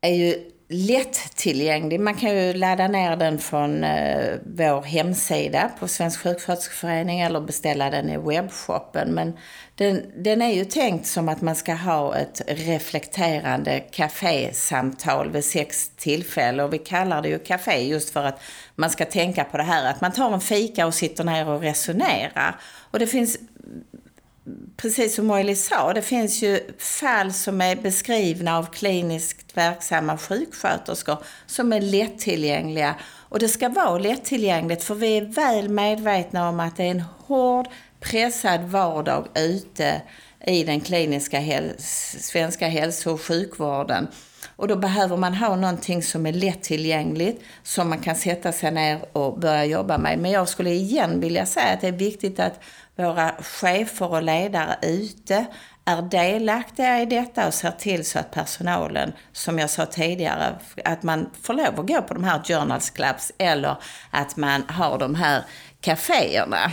är 0.01 0.13
ju 0.13 0.51
lättillgänglig. 0.67 1.99
Man 1.99 2.15
kan 2.15 2.37
ju 2.37 2.53
ladda 2.53 2.87
ner 2.87 3.15
den 3.15 3.39
från 3.39 3.83
eh, 3.83 4.35
vår 4.43 4.81
hemsida 4.81 5.71
på 5.79 5.87
Svensk 5.87 6.19
sjuksköterskeförening 6.19 7.19
eller 7.19 7.41
beställa 7.41 7.89
den 7.89 8.09
i 8.09 8.17
webbshoppen. 8.17 9.13
Men 9.13 9.37
den, 9.75 10.01
den 10.15 10.41
är 10.41 10.53
ju 10.53 10.65
tänkt 10.65 11.07
som 11.07 11.29
att 11.29 11.41
man 11.41 11.55
ska 11.55 11.73
ha 11.73 12.15
ett 12.15 12.41
reflekterande 12.47 13.79
kafésamtal 13.79 15.31
vid 15.31 15.45
sex 15.45 15.91
tillfällen. 15.95 16.65
Och 16.65 16.73
vi 16.73 16.77
kallar 16.77 17.21
det 17.21 17.29
ju 17.29 17.39
kafé 17.39 17.87
just 17.87 18.09
för 18.09 18.23
att 18.23 18.41
man 18.75 18.89
ska 18.89 19.05
tänka 19.05 19.43
på 19.43 19.57
det 19.57 19.63
här 19.63 19.89
att 19.89 20.01
man 20.01 20.11
tar 20.11 20.33
en 20.33 20.41
fika 20.41 20.85
och 20.85 20.93
sitter 20.93 21.23
ner 21.23 21.49
och 21.49 21.61
resonerar. 21.61 22.59
Och 22.91 22.99
det 22.99 23.07
finns 23.07 23.37
precis 24.77 25.15
som 25.15 25.27
Molly 25.27 25.55
sa, 25.55 25.93
det 25.93 26.01
finns 26.01 26.43
ju 26.43 26.59
fall 26.77 27.33
som 27.33 27.61
är 27.61 27.75
beskrivna 27.75 28.57
av 28.57 28.63
kliniskt 28.63 29.57
verksamma 29.57 30.17
sjuksköterskor 30.17 31.17
som 31.45 31.73
är 31.73 31.81
lättillgängliga. 31.81 32.95
Och 33.29 33.39
det 33.39 33.47
ska 33.47 33.69
vara 33.69 33.97
lättillgängligt 33.97 34.83
för 34.83 34.95
vi 34.95 35.17
är 35.17 35.25
väl 35.25 35.69
medvetna 35.69 36.49
om 36.49 36.59
att 36.59 36.77
det 36.77 36.83
är 36.83 36.91
en 36.91 37.03
hård, 37.17 37.67
pressad 37.99 38.63
vardag 38.63 39.27
ute 39.35 40.01
i 40.45 40.63
den 40.63 40.81
kliniska 40.81 41.39
häl 41.39 41.71
svenska 42.19 42.67
hälso 42.67 43.11
och 43.11 43.21
sjukvården. 43.21 44.07
Och 44.55 44.67
då 44.67 44.75
behöver 44.75 45.17
man 45.17 45.33
ha 45.33 45.55
någonting 45.55 46.03
som 46.03 46.25
är 46.25 46.33
lättillgängligt, 46.33 47.43
som 47.63 47.89
man 47.89 47.99
kan 47.99 48.15
sätta 48.15 48.51
sig 48.51 48.71
ner 48.71 49.05
och 49.17 49.39
börja 49.39 49.65
jobba 49.65 49.97
med. 49.97 50.19
Men 50.19 50.31
jag 50.31 50.49
skulle 50.49 50.69
igen 50.69 51.19
vilja 51.19 51.45
säga 51.45 51.73
att 51.73 51.81
det 51.81 51.87
är 51.87 51.91
viktigt 51.91 52.39
att 52.39 52.59
våra 52.95 53.31
chefer 53.41 54.11
och 54.11 54.23
ledare 54.23 54.75
ute 54.81 55.45
är 55.85 56.01
delaktiga 56.01 57.01
i 57.01 57.05
detta 57.05 57.47
och 57.47 57.53
ser 57.53 57.71
till 57.71 58.05
så 58.05 58.19
att 58.19 58.31
personalen, 58.31 59.13
som 59.31 59.59
jag 59.59 59.69
sa 59.69 59.85
tidigare, 59.85 60.55
att 60.85 61.03
man 61.03 61.29
får 61.41 61.53
lov 61.53 61.79
att 61.79 61.87
gå 61.87 62.01
på 62.01 62.13
de 62.13 62.23
här 62.23 62.43
journals 62.43 62.89
clubs 62.89 63.31
eller 63.37 63.77
att 64.11 64.35
man 64.37 64.63
har 64.67 64.97
de 64.97 65.15
här 65.15 65.43
kaféerna. 65.81 66.71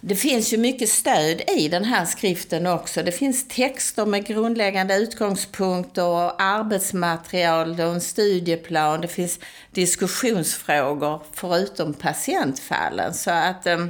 Det 0.00 0.16
finns 0.16 0.52
ju 0.52 0.56
mycket 0.56 0.88
stöd 0.88 1.42
i 1.56 1.68
den 1.68 1.84
här 1.84 2.04
skriften 2.04 2.66
också. 2.66 3.02
Det 3.02 3.12
finns 3.12 3.48
texter 3.48 4.06
med 4.06 4.26
grundläggande 4.26 4.96
utgångspunkter 4.96 6.04
och 6.04 6.42
arbetsmaterial 6.42 7.70
och 7.70 7.92
en 7.92 8.00
studieplan. 8.00 9.00
Det 9.00 9.08
finns 9.08 9.38
diskussionsfrågor 9.70 11.22
förutom 11.32 11.94
patientfallen. 11.94 13.14
Så 13.14 13.30
att 13.30 13.66
Eh, 13.66 13.86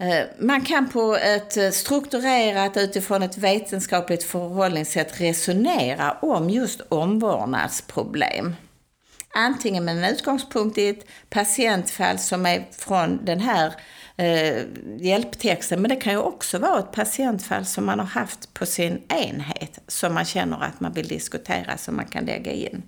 Eh, 0.00 0.26
man 0.38 0.60
kan 0.60 0.88
på 0.88 1.16
ett 1.16 1.56
eh, 1.56 1.70
strukturerat, 1.70 2.76
utifrån 2.76 3.22
ett 3.22 3.38
vetenskapligt 3.38 4.24
förhållningssätt 4.24 5.20
resonera 5.20 6.12
om 6.12 6.50
just 6.50 6.80
omvårdnadsproblem. 6.80 8.54
Antingen 9.34 9.84
med 9.84 9.96
en 9.96 10.14
utgångspunkt 10.14 10.78
i 10.78 10.88
ett 10.88 11.06
patientfall 11.30 12.18
som 12.18 12.46
är 12.46 12.66
från 12.72 13.24
den 13.24 13.40
här 13.40 13.74
eh, 14.16 14.62
hjälptexten, 14.98 15.82
men 15.82 15.88
det 15.88 15.96
kan 15.96 16.12
ju 16.12 16.18
också 16.18 16.58
vara 16.58 16.78
ett 16.78 16.92
patientfall 16.92 17.66
som 17.66 17.86
man 17.86 17.98
har 17.98 18.06
haft 18.06 18.54
på 18.54 18.66
sin 18.66 19.02
enhet 19.08 19.78
som 19.86 20.14
man 20.14 20.24
känner 20.24 20.64
att 20.64 20.80
man 20.80 20.92
vill 20.92 21.08
diskutera, 21.08 21.76
som 21.76 21.96
man 21.96 22.06
kan 22.06 22.24
lägga 22.24 22.52
in. 22.52 22.82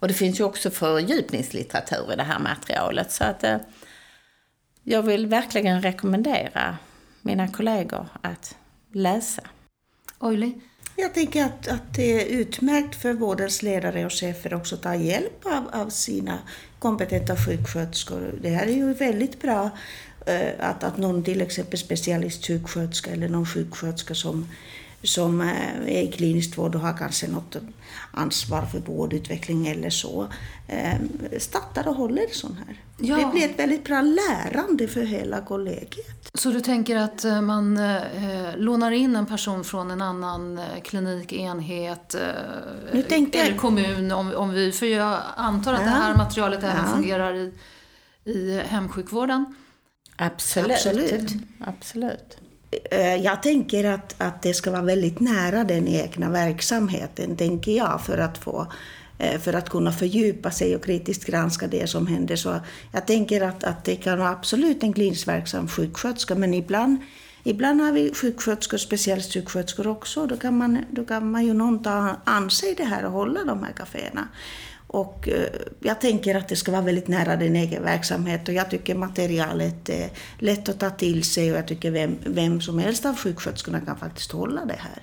Och 0.00 0.08
det 0.08 0.14
finns 0.14 0.40
ju 0.40 0.44
också 0.44 0.70
fördjupningslitteratur 0.70 2.12
i 2.12 2.16
det 2.16 2.22
här 2.22 2.38
materialet. 2.38 3.12
så 3.12 3.24
att 3.24 3.44
eh, 3.44 3.56
jag 4.90 5.02
vill 5.02 5.26
verkligen 5.26 5.82
rekommendera 5.82 6.76
mina 7.22 7.48
kollegor 7.48 8.08
att 8.22 8.56
läsa. 8.92 9.42
Oili? 10.18 10.60
Jag 10.96 11.14
tänker 11.14 11.44
att, 11.44 11.68
att 11.68 11.94
det 11.94 12.22
är 12.22 12.40
utmärkt 12.40 12.94
för 12.94 13.12
vårdens 13.12 13.62
ledare 13.62 14.06
och 14.06 14.12
chefer 14.12 14.54
också 14.54 14.74
att 14.74 14.82
ta 14.82 14.94
hjälp 14.94 15.46
av, 15.46 15.82
av 15.82 15.88
sina 15.88 16.38
kompetenta 16.78 17.36
sjuksköterskor. 17.36 18.34
Det 18.42 18.48
här 18.48 18.66
är 18.66 18.72
ju 18.72 18.94
väldigt 18.94 19.42
bra 19.42 19.70
eh, 20.26 20.50
att, 20.58 20.84
att 20.84 20.96
någon 20.96 21.24
till 21.24 21.40
exempel 21.40 21.78
specialistsjuksköterska 21.78 23.10
eller 23.10 23.28
någon 23.28 23.46
sjuksköterska 23.46 24.14
som 24.14 24.46
som 25.02 25.40
eh, 25.40 25.76
är 25.76 26.02
i 26.02 26.12
klinisk 26.12 26.58
vård 26.58 26.74
och 26.74 26.80
har 26.80 26.96
kanske 26.96 27.28
något 27.28 27.56
ansvar 28.10 28.62
för 28.62 28.78
vårdutveckling 28.78 29.66
eller 29.66 29.90
så, 29.90 30.28
eh, 30.68 30.96
startar 31.38 31.88
och 31.88 31.94
håller 31.94 32.26
sån 32.32 32.56
här. 32.66 32.80
Ja. 33.00 33.16
Det 33.16 33.32
blir 33.32 33.44
ett 33.44 33.58
väldigt 33.58 33.84
bra 33.84 34.00
lärande 34.00 34.88
för 34.88 35.02
hela 35.02 35.40
kollegiet. 35.40 36.30
Så 36.34 36.50
du 36.50 36.60
tänker 36.60 36.96
att 36.96 37.24
eh, 37.24 37.40
man 37.40 37.76
eh, 37.76 38.56
lånar 38.56 38.90
in 38.90 39.16
en 39.16 39.26
person 39.26 39.64
från 39.64 39.90
en 39.90 40.02
annan 40.02 40.60
klinik, 40.84 41.32
enhet 41.32 42.14
eh, 42.14 42.20
eller 42.92 43.56
kommun, 43.56 44.12
om, 44.12 44.34
om 44.34 44.50
vi, 44.50 44.72
för 44.72 44.86
jag 44.86 45.20
antar 45.36 45.72
att 45.72 45.80
ja. 45.80 45.84
det 45.84 45.90
här 45.90 46.14
materialet 46.14 46.62
även 46.62 46.84
ja. 46.86 46.94
fungerar 46.94 47.34
i, 47.34 47.52
i 48.24 48.60
hemsjukvården? 48.66 49.54
Absolut. 50.16 50.70
Absolut. 50.70 51.32
Absolut. 51.60 52.38
Eh, 52.70 53.16
jag 53.16 53.42
tänker 53.42 53.84
att, 53.84 54.14
att 54.18 54.42
det 54.42 54.54
ska 54.54 54.70
vara 54.70 54.82
väldigt 54.82 55.20
nära 55.20 55.64
den 55.64 55.88
egna 55.88 56.30
verksamheten, 56.30 57.36
tänker 57.36 57.72
jag, 57.72 58.00
för 58.04 58.18
att, 58.18 58.38
få, 58.38 58.66
eh, 59.18 59.40
för 59.40 59.52
att 59.52 59.70
kunna 59.70 59.92
fördjupa 59.92 60.50
sig 60.50 60.76
och 60.76 60.84
kritiskt 60.84 61.24
granska 61.24 61.66
det 61.66 61.90
som 61.90 62.06
händer. 62.06 62.36
Så 62.36 62.60
jag 62.92 63.06
tänker 63.06 63.40
att, 63.40 63.64
att 63.64 63.84
det 63.84 63.96
kan 63.96 64.18
vara 64.18 64.30
absolut 64.30 64.82
en 64.82 64.92
kliniskt 64.92 65.28
verksam 65.28 65.68
sjuksköterska, 65.68 66.34
men 66.34 66.54
ibland, 66.54 66.98
ibland 67.44 67.80
har 67.80 67.92
vi 67.92 68.14
sjuksköterskor, 68.14 68.78
speciellt 68.78 69.32
sjuksköterskor 69.34 69.86
också, 69.86 70.26
då 70.26 70.36
kan 70.36 70.58
man, 70.58 70.84
då 70.90 71.04
kan 71.04 71.30
man 71.30 71.46
ju 71.46 71.54
någon 71.54 71.82
ta 71.82 72.16
an 72.24 72.50
sig 72.50 72.74
det 72.74 72.84
här 72.84 73.04
och 73.04 73.12
hålla 73.12 73.44
de 73.44 73.62
här 73.62 73.72
kaféerna. 73.72 74.28
Och 74.88 75.28
eh, 75.28 75.48
jag 75.80 76.00
tänker 76.00 76.34
att 76.34 76.48
det 76.48 76.56
ska 76.56 76.72
vara 76.72 76.82
väldigt 76.82 77.08
nära 77.08 77.36
din 77.36 77.56
egen 77.56 77.82
verksamhet 77.82 78.48
och 78.48 78.54
jag 78.54 78.70
tycker 78.70 78.94
materialet 78.94 79.88
är 79.88 80.10
lätt 80.38 80.68
att 80.68 80.80
ta 80.80 80.90
till 80.90 81.24
sig 81.24 81.52
och 81.52 81.58
jag 81.58 81.66
tycker 81.66 81.90
vem, 81.90 82.18
vem 82.26 82.60
som 82.60 82.78
helst 82.78 83.06
av 83.06 83.16
sjuksköterskorna 83.16 83.80
kan 83.80 83.96
faktiskt 83.96 84.32
hålla 84.32 84.64
det 84.64 84.78
här. 84.78 85.02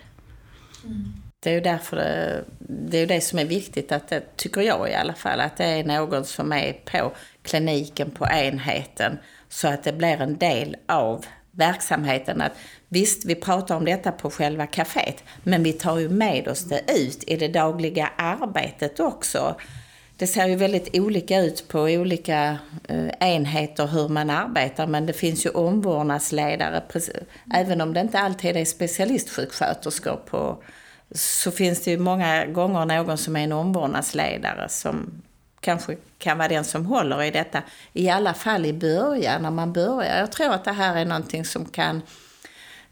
Mm. 0.86 1.13
Det 1.39 1.50
är 1.50 1.54
ju 1.54 1.62
därför 1.62 1.98
det, 1.98 2.43
det 2.60 2.98
är 2.98 3.08
det 3.08 3.21
som 3.21 3.39
är 3.39 3.45
viktigt, 3.45 3.91
att 3.91 4.08
det, 4.08 4.38
tycker 4.38 4.62
jag 4.62 4.89
i 4.89 4.93
alla 4.93 5.13
fall, 5.13 5.39
att 5.39 5.58
det 5.58 5.65
är 5.65 5.84
någon 5.84 6.26
som 6.26 6.54
är 6.54 6.74
på 6.74 7.12
kliniken, 7.41 8.12
på 8.12 8.28
enheten, 8.28 9.17
så 9.50 9.67
att 9.67 9.84
det 9.84 9.93
blir 9.93 10.21
en 10.21 10.38
del 10.38 10.76
av 10.86 11.26
verksamheten. 11.52 12.41
Att 12.41 12.54
visst, 12.95 13.25
vi 13.25 13.36
pratar 13.36 13.75
om 13.75 13.86
detta 13.86 14.12
på 14.12 14.29
själva 14.29 14.65
kaféet, 14.65 15.23
men 15.43 15.63
vi 15.63 15.73
tar 15.73 15.99
ju 15.99 16.10
med 16.10 16.47
oss 16.47 16.63
det 16.63 16.81
ut 16.88 17.23
i 17.27 17.36
det 17.36 17.47
dagliga 17.47 18.10
arbetet 18.17 18.99
också. 18.99 19.55
Det 20.17 20.27
ser 20.27 20.47
ju 20.47 20.55
väldigt 20.55 20.97
olika 20.97 21.39
ut 21.39 21.67
på 21.67 21.81
olika 21.81 22.58
eh, 22.88 23.08
enheter 23.19 23.88
hur 23.88 24.10
man 24.10 24.29
arbetar, 24.29 24.88
men 24.88 25.05
det 25.05 25.13
finns 25.13 25.45
ju 25.45 25.49
omvårdnadsledare, 25.49 26.84
även 27.53 27.81
om 27.81 27.93
det 27.93 27.99
inte 27.99 28.19
alltid 28.19 28.58
är 28.58 28.65
specialistsjuksköterskor 28.65 30.15
på, 30.15 30.63
så 31.12 31.51
finns 31.51 31.84
det 31.84 31.91
ju 31.91 31.97
många 31.97 32.45
gånger 32.45 32.86
någon 32.86 33.17
som 33.17 33.36
är 33.36 33.43
en 33.43 33.51
omvårdnadsledare 33.51 34.69
som 34.69 35.21
kanske 35.60 35.97
kan 36.17 36.38
vara 36.38 36.47
den 36.47 36.63
som 36.63 36.86
håller 36.86 37.23
i 37.23 37.31
detta. 37.31 37.62
I 37.93 38.10
alla 38.10 38.34
fall 38.34 38.65
i 38.65 38.73
början, 38.73 39.41
när 39.41 39.51
man 39.51 39.73
börjar. 39.73 40.19
Jag 40.19 40.31
tror 40.31 40.53
att 40.53 40.63
det 40.63 40.71
här 40.71 40.97
är 40.97 41.05
någonting 41.05 41.45
som 41.45 41.65
kan 41.65 42.01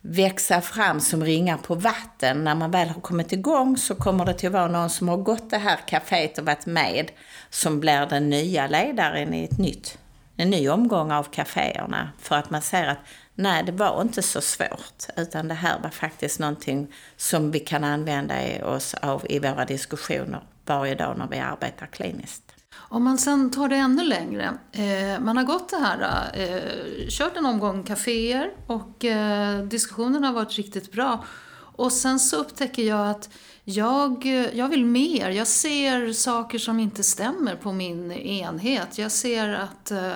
växa 0.06 0.62
fram 0.62 1.00
som 1.00 1.24
ringar 1.24 1.58
på 1.58 1.76
vatten. 1.76 2.44
När 2.44 2.56
man 2.56 2.72
väl 2.72 2.90
har 2.90 3.02
kommit 3.02 3.32
igång 3.32 3.78
så 3.78 3.96
kommer 3.96 4.26
det 4.26 4.34
till 4.34 4.48
att 4.48 4.54
vara 4.54 4.68
någon 4.68 4.90
som 4.90 5.10
har 5.10 5.18
gått 5.18 5.50
det 5.50 5.58
här 5.58 5.80
kaféet 5.88 6.38
och 6.38 6.46
varit 6.46 6.66
med 6.66 7.12
som 7.50 7.80
blir 7.80 8.06
den 8.06 8.30
nya 8.30 8.68
ledaren 8.68 9.34
i 9.34 9.44
ett 9.44 9.58
nytt, 9.58 9.98
en 10.38 10.50
ny 10.50 10.70
omgång 10.70 11.12
av 11.12 11.24
kaféerna. 11.24 12.10
För 12.20 12.36
att 12.36 12.50
man 12.50 12.62
ser 12.62 12.88
att 12.88 13.00
nej, 13.36 13.64
det 13.64 13.72
var 13.72 14.02
inte 14.02 14.22
så 14.22 14.42
svårt, 14.42 15.06
utan 15.18 15.48
det 15.48 15.54
här 15.54 15.80
var 15.80 15.90
faktiskt 15.90 16.40
någonting 16.40 16.94
som 17.18 17.52
vi 17.52 17.60
kan 17.60 17.84
använda 17.84 18.66
oss 18.66 18.94
av 18.94 19.26
i 19.30 19.40
våra 19.40 19.66
diskussioner 19.66 20.44
varje 20.66 20.96
dag 20.96 21.18
när 21.18 21.28
vi 21.28 21.40
arbetar 21.40 21.86
kliniskt. 21.86 22.53
Om 22.94 23.04
man 23.04 23.18
sen 23.18 23.52
tar 23.52 23.70
det 23.70 23.76
ännu 23.76 24.04
längre. 24.04 24.58
Eh, 24.72 25.20
man 25.20 25.38
har 25.38 25.44
gått 25.44 25.70
det 25.70 25.78
här, 25.78 26.32
eh, 26.34 27.08
kört 27.10 27.38
en 27.38 27.46
omgång 27.46 27.84
kaféer 27.84 28.52
och 28.68 29.06
eh, 29.06 29.64
diskussionen 29.64 30.24
har 30.24 30.34
varit 30.34 30.58
riktigt 30.58 30.92
bra. 30.92 31.26
Och 31.76 31.92
sen 31.92 32.20
så 32.20 32.38
upptäcker 32.38 32.84
jag 32.84 33.10
att 33.10 33.30
jag, 33.64 34.26
eh, 34.26 34.58
jag 34.58 34.70
vill 34.70 34.86
mer. 34.86 35.30
Jag 35.30 35.48
ser 35.48 36.14
saker 36.14 36.60
som 36.60 36.80
inte 36.80 37.04
stämmer 37.04 37.56
på 37.56 37.72
min 37.72 38.12
enhet. 38.12 38.98
Jag 38.98 39.12
ser 39.12 39.50
att 39.50 39.92
eh, 39.92 40.14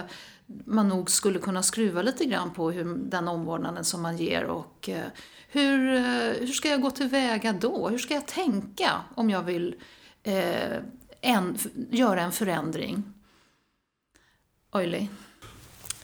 man 0.65 0.89
nog 0.89 1.09
skulle 1.11 1.39
kunna 1.39 1.63
skruva 1.63 2.01
lite 2.01 2.25
grann 2.25 2.53
på 2.53 2.71
hur, 2.71 2.97
den 2.97 3.27
omvårdnaden 3.27 3.83
som 3.83 4.01
man 4.01 4.17
ger 4.17 4.43
och 4.43 4.89
eh, 4.89 5.07
hur, 5.49 5.95
eh, 5.95 6.33
hur 6.39 6.53
ska 6.53 6.69
jag 6.69 6.81
gå 6.81 6.91
tillväga 6.91 7.53
då? 7.53 7.89
Hur 7.89 7.97
ska 7.97 8.13
jag 8.13 8.27
tänka 8.27 8.91
om 9.15 9.29
jag 9.29 9.43
vill 9.43 9.75
eh, 10.23 10.77
en, 11.21 11.57
göra 11.91 12.21
en 12.21 12.31
förändring? 12.31 13.03
Oili? 14.71 15.07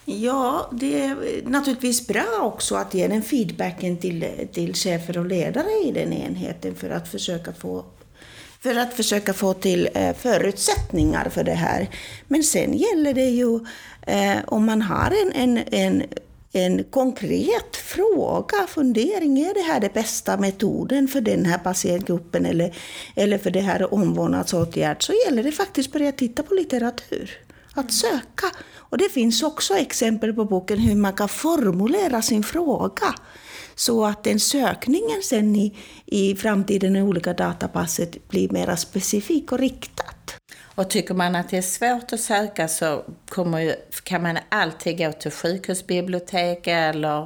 Ja, 0.06 0.70
det 0.72 1.02
är 1.02 1.42
naturligtvis 1.50 2.08
bra 2.08 2.40
också 2.42 2.76
att 2.76 2.94
ge 2.94 3.08
den 3.08 3.22
feedbacken 3.22 3.98
till, 3.98 4.48
till 4.54 4.74
chefer 4.74 5.18
och 5.18 5.26
ledare 5.26 5.70
i 5.86 5.92
den 5.92 6.14
enheten 6.14 6.76
för 6.76 6.90
att 6.90 7.08
försöka 7.08 7.54
få, 7.54 7.86
för 8.60 8.76
att 8.76 8.94
försöka 8.94 9.34
få 9.34 9.54
till 9.54 9.90
eh, 9.94 10.16
förutsättningar 10.16 11.30
för 11.30 11.44
det 11.44 11.54
här. 11.54 11.90
Men 12.28 12.44
sen 12.44 12.74
gäller 12.74 13.14
det 13.14 13.30
ju 13.30 13.60
eh, 14.02 14.38
om 14.48 14.66
man 14.66 14.82
har 14.82 15.14
en, 15.22 15.32
en, 15.32 15.64
en 15.72 16.04
en 16.56 16.84
konkret 16.84 17.76
fråga, 17.76 18.68
fundering, 18.68 19.40
är 19.40 19.54
det 19.54 19.62
här 19.62 19.80
den 19.80 19.90
bästa 19.94 20.38
metoden 20.38 21.08
för 21.08 21.22
den 21.22 21.46
här 21.46 21.58
patientgruppen 21.58 22.46
eller, 22.46 22.76
eller 23.16 23.38
för 23.38 23.52
det 23.52 23.62
här 23.62 23.94
omvårdnadsåtgärd, 23.94 25.04
så 25.04 25.14
gäller 25.26 25.44
det 25.44 25.52
faktiskt 25.52 25.88
att 25.90 25.94
börja 25.94 26.12
titta 26.12 26.44
på 26.44 26.54
litteratur. 26.54 27.32
Att 27.74 27.94
söka. 27.94 28.48
Och 28.76 28.98
det 28.98 29.10
finns 29.10 29.44
också 29.44 29.74
exempel 29.74 30.34
på 30.34 30.46
boken 30.46 30.80
hur 30.80 30.96
man 30.96 31.14
kan 31.14 31.30
formulera 31.30 32.22
sin 32.22 32.44
fråga. 32.44 33.16
Så 33.76 34.06
att 34.06 34.24
den 34.24 34.40
sökningen 34.40 35.22
sen 35.24 35.56
i, 35.56 35.78
i 36.06 36.36
framtiden 36.36 36.96
i 36.96 37.02
olika 37.02 37.34
datapasset 37.34 38.28
blir 38.28 38.50
mer 38.50 38.76
specifik 38.76 39.52
och 39.52 39.60
riktat. 39.60 40.36
Och 40.76 40.90
tycker 40.90 41.14
man 41.14 41.36
att 41.36 41.50
det 41.50 41.58
är 41.58 41.62
svårt 41.62 42.14
att 42.14 42.20
söka 42.20 42.68
så 42.68 43.04
ju, 43.60 43.76
kan 44.04 44.22
man 44.22 44.38
alltid 44.50 44.98
gå 44.98 45.12
till 45.12 45.32
sjukhusbibliotek 45.32 46.68
eller 46.68 47.22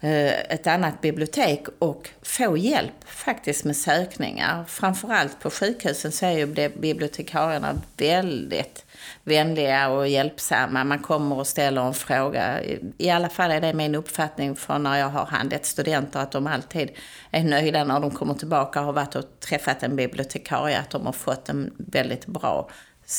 eh, 0.00 0.40
ett 0.52 0.66
annat 0.66 1.00
bibliotek 1.00 1.66
och 1.78 2.10
få 2.22 2.56
hjälp 2.56 3.04
faktiskt 3.04 3.64
med 3.64 3.76
sökningar. 3.76 4.64
Framförallt 4.68 5.40
på 5.40 5.50
sjukhusen 5.50 6.12
så 6.12 6.26
är 6.26 6.32
ju 6.32 6.46
bibliotekarierna 6.68 7.80
väldigt 7.96 8.84
vänliga 9.28 9.88
och 9.88 10.08
hjälpsamma. 10.08 10.84
Man 10.84 10.98
kommer 10.98 11.36
och 11.36 11.46
ställer 11.46 11.82
en 11.82 11.94
fråga. 11.94 12.60
I 12.98 13.10
alla 13.10 13.28
fall 13.28 13.50
är 13.50 13.60
det 13.60 13.72
min 13.72 13.94
uppfattning 13.94 14.56
från 14.56 14.82
när 14.82 14.98
jag 14.98 15.08
har 15.08 15.26
handlat 15.26 15.64
studenter 15.64 16.20
att 16.20 16.32
de 16.32 16.46
alltid 16.46 16.90
är 17.30 17.44
nöjda 17.44 17.84
när 17.84 18.00
de 18.00 18.10
kommer 18.10 18.34
tillbaka 18.34 18.80
och 18.80 18.86
har 18.86 18.92
varit 18.92 19.14
och 19.14 19.40
träffat 19.40 19.82
en 19.82 19.96
bibliotekarie. 19.96 20.78
Att 20.78 20.90
de 20.90 21.06
har 21.06 21.12
fått 21.12 21.48
en 21.48 21.74
väldigt 21.76 22.26
bra 22.26 22.70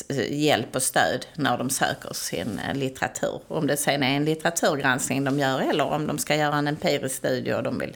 eh, 0.10 0.34
hjälp 0.34 0.76
och 0.76 0.84
stöd 0.84 1.26
när 1.36 1.58
de 1.58 1.70
söker 1.70 2.14
sin 2.14 2.60
eh, 2.70 2.76
litteratur. 2.76 3.42
Om 3.48 3.68
det 3.68 3.78
sen 3.78 4.04
är 4.04 4.16
en 4.16 4.26
litteraturgranskning 4.26 5.24
de 5.24 5.40
gör 5.40 5.60
eller 5.60 5.86
om 5.86 6.08
de 6.08 6.18
ska 6.18 6.36
göra 6.36 6.56
en 6.56 6.68
empirisk 6.68 7.16
studie 7.16 7.54
och 7.54 7.64
de 7.64 7.80
vill 7.80 7.96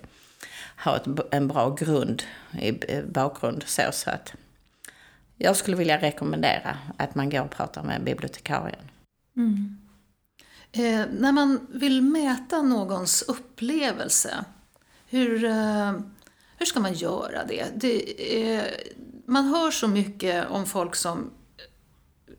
ha 0.84 0.96
ett, 0.96 1.06
en 1.32 1.48
bra 1.48 1.70
grund 1.70 2.24
i 2.60 2.94
eh, 2.94 3.04
bakgrund. 3.04 3.64
Så, 3.66 3.82
så 3.92 4.10
att 4.10 4.34
jag 5.38 5.56
skulle 5.56 5.78
vilja 5.78 6.02
rekommendera 6.02 6.78
att 6.98 7.16
man 7.16 7.30
går 7.30 7.42
och 7.42 7.52
pratar 7.52 7.84
med 7.84 8.04
bibliotekarien. 8.04 8.90
Mm. 9.38 9.78
Eh, 10.72 11.06
när 11.20 11.32
man 11.32 11.68
vill 11.70 12.02
mäta 12.02 12.62
någons 12.62 13.22
upplevelse, 13.22 14.46
hur, 15.10 15.44
eh, 15.44 15.94
hur 16.58 16.66
ska 16.66 16.80
man 16.80 16.94
göra 16.94 17.46
det? 17.46 17.66
det 17.76 18.54
eh, 18.56 18.64
man 19.26 19.46
hör 19.46 19.72
så 19.72 19.88
mycket 19.88 20.50
om 20.50 20.66
folk 20.66 20.96
som 20.96 21.32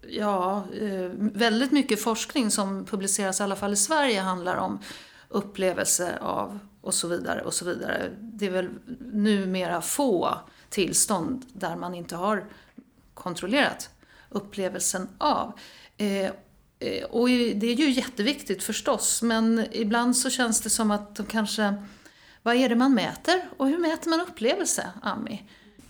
Ja, 0.08 0.64
eh, 0.80 1.10
väldigt 1.18 1.72
mycket 1.72 2.02
forskning 2.02 2.50
som 2.50 2.84
publiceras, 2.84 3.40
i 3.40 3.42
alla 3.42 3.56
fall 3.56 3.72
i 3.72 3.76
Sverige, 3.76 4.20
handlar 4.20 4.56
om 4.56 4.78
upplevelse 5.28 6.18
av 6.20 6.58
och 6.80 6.94
så 6.94 7.08
vidare 7.08 7.42
och 7.42 7.54
så 7.54 7.64
vidare. 7.64 8.10
Det 8.18 8.46
är 8.46 8.50
väl 8.50 8.68
numera 9.12 9.82
få 9.82 10.38
tillstånd 10.68 11.44
där 11.52 11.76
man 11.76 11.94
inte 11.94 12.16
har 12.16 12.44
kontrollerat 13.14 13.90
upplevelsen 14.28 15.08
av. 15.18 15.52
Eh, 15.96 16.24
eh, 16.24 17.04
och 17.10 17.28
det 17.28 17.66
är 17.66 17.74
ju 17.74 17.90
jätteviktigt 17.90 18.62
förstås, 18.62 19.22
men 19.22 19.66
ibland 19.72 20.16
så 20.16 20.30
känns 20.30 20.60
det 20.60 20.70
som 20.70 20.90
att 20.90 21.16
de 21.16 21.26
kanske... 21.26 21.74
Vad 22.42 22.56
är 22.56 22.68
det 22.68 22.74
man 22.76 22.94
mäter? 22.94 23.42
Och 23.56 23.68
hur 23.68 23.78
mäter 23.78 24.10
man 24.10 24.20
upplevelse, 24.20 24.90
Ami? 25.02 25.42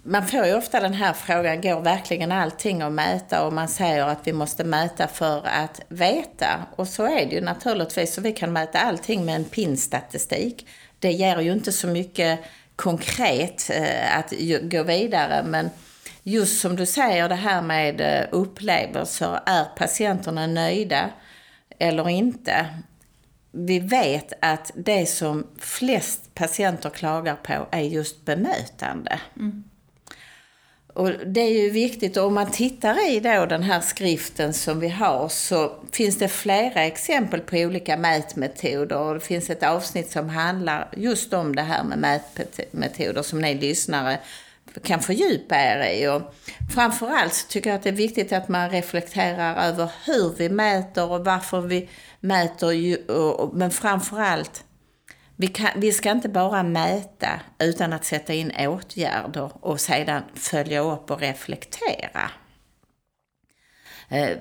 Man 0.07 0.27
får 0.27 0.47
ju 0.47 0.55
ofta 0.55 0.81
den 0.81 0.95
här 0.95 1.13
frågan, 1.13 1.61
går 1.61 1.81
verkligen 1.81 2.33
allting 2.33 2.83
att 2.83 2.93
mäta? 2.93 3.47
Och 3.47 3.53
man 3.53 3.69
säger 3.69 4.07
att 4.07 4.27
vi 4.27 4.33
måste 4.33 4.65
mäta 4.65 5.09
för 5.09 5.47
att 5.47 5.81
veta. 5.89 6.67
Och 6.77 6.89
så 6.89 7.05
är 7.05 7.27
det 7.27 7.35
ju 7.35 7.41
naturligtvis. 7.41 8.15
Så 8.15 8.21
vi 8.21 8.33
kan 8.33 8.53
mäta 8.53 8.79
allting 8.79 9.25
med 9.25 9.37
en 9.37 9.45
pinstatistik. 9.45 10.67
Det 10.99 11.13
ger 11.13 11.41
ju 11.41 11.53
inte 11.53 11.73
så 11.73 11.87
mycket 11.87 12.41
konkret 12.77 13.71
eh, 13.71 14.19
att 14.19 14.33
gå 14.63 14.83
vidare. 14.83 15.43
Men 15.47 15.71
just 16.25 16.61
som 16.61 16.77
du 16.77 16.87
säger, 16.87 17.29
det 17.29 17.35
här 17.35 17.63
med 17.63 18.01
eh, 18.01 18.29
upplevelser. 18.33 19.41
Är 19.47 19.65
patienterna 19.65 20.47
nöjda 20.47 21.11
eller 21.79 22.09
inte? 22.09 22.67
Vi 23.53 23.79
vet 23.79 24.33
att 24.41 24.71
det 24.75 25.07
som 25.07 25.47
flest 25.59 26.35
patienter 26.35 26.91
klagar 26.91 27.37
på 27.37 27.67
är 27.71 27.83
just 27.83 28.25
bemötande. 28.25 29.21
Mm. 29.37 29.65
Och 30.95 31.11
det 31.27 31.41
är 31.41 31.63
ju 31.63 31.71
viktigt, 31.71 32.17
och 32.17 32.27
om 32.27 32.35
man 32.35 32.51
tittar 32.51 33.11
i 33.11 33.21
då 33.21 33.47
den 33.47 33.63
här 33.63 33.81
skriften 33.81 34.53
som 34.53 34.81
vi 34.81 34.89
har 34.89 35.29
så 35.29 35.73
finns 35.93 36.19
det 36.19 36.29
flera 36.29 36.85
exempel 36.85 37.41
på 37.41 37.57
olika 37.57 37.97
mätmetoder. 37.97 38.99
Och 38.99 39.15
det 39.15 39.21
finns 39.21 39.51
ett 39.51 39.63
avsnitt 39.63 40.11
som 40.11 40.29
handlar 40.29 40.89
just 40.97 41.33
om 41.33 41.57
det 41.57 41.63
här 41.63 41.85
med 41.85 41.99
mätmetoder 41.99 43.23
som 43.23 43.41
ni 43.41 43.55
lyssnare 43.55 44.19
kan 44.81 45.01
fördjupa 45.01 45.57
er 45.57 45.93
i. 45.93 46.09
Och 46.09 46.35
framförallt 46.75 47.35
så 47.35 47.49
tycker 47.49 47.71
jag 47.71 47.77
att 47.77 47.83
det 47.83 47.89
är 47.89 47.93
viktigt 47.93 48.33
att 48.33 48.49
man 48.49 48.71
reflekterar 48.71 49.69
över 49.69 49.91
hur 50.07 50.35
vi 50.37 50.49
mäter 50.49 51.11
och 51.11 51.25
varför 51.25 51.61
vi 51.61 51.89
mäter. 52.21 53.55
Men 53.55 53.71
framförallt 53.71 54.65
vi, 55.37 55.47
kan, 55.47 55.71
vi 55.77 55.93
ska 55.93 56.11
inte 56.11 56.29
bara 56.29 56.63
mäta 56.63 57.41
utan 57.59 57.93
att 57.93 58.05
sätta 58.05 58.33
in 58.33 58.53
åtgärder 58.59 59.51
och 59.61 59.81
sedan 59.81 60.23
följa 60.35 60.81
upp 60.81 61.11
och 61.11 61.21
reflektera. 61.21 62.31
Eh, 64.09 64.39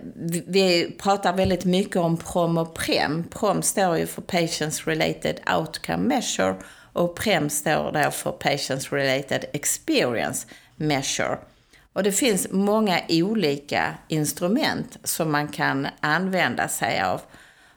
vi 0.47 0.95
pratar 0.99 1.33
väldigt 1.33 1.65
mycket 1.65 1.95
om 1.95 2.17
PROM 2.17 2.57
och 2.57 2.73
PREM. 2.73 3.23
PROM 3.23 3.61
står 3.61 3.97
ju 3.97 4.07
för 4.07 4.21
Patients 4.21 4.87
Related 4.87 5.39
Outcome 5.57 6.07
Measure 6.07 6.55
och 6.93 7.15
PREM 7.15 7.49
står 7.49 7.91
då 7.91 8.11
för 8.11 8.31
Patients 8.31 8.91
Related 8.91 9.45
Experience 9.53 10.47
Measure. 10.75 11.37
Och 11.93 12.03
det 12.03 12.11
finns 12.11 12.47
många 12.51 13.01
olika 13.09 13.93
instrument 14.07 14.97
som 15.03 15.31
man 15.31 15.47
kan 15.47 15.87
använda 15.99 16.67
sig 16.67 17.01
av. 17.01 17.21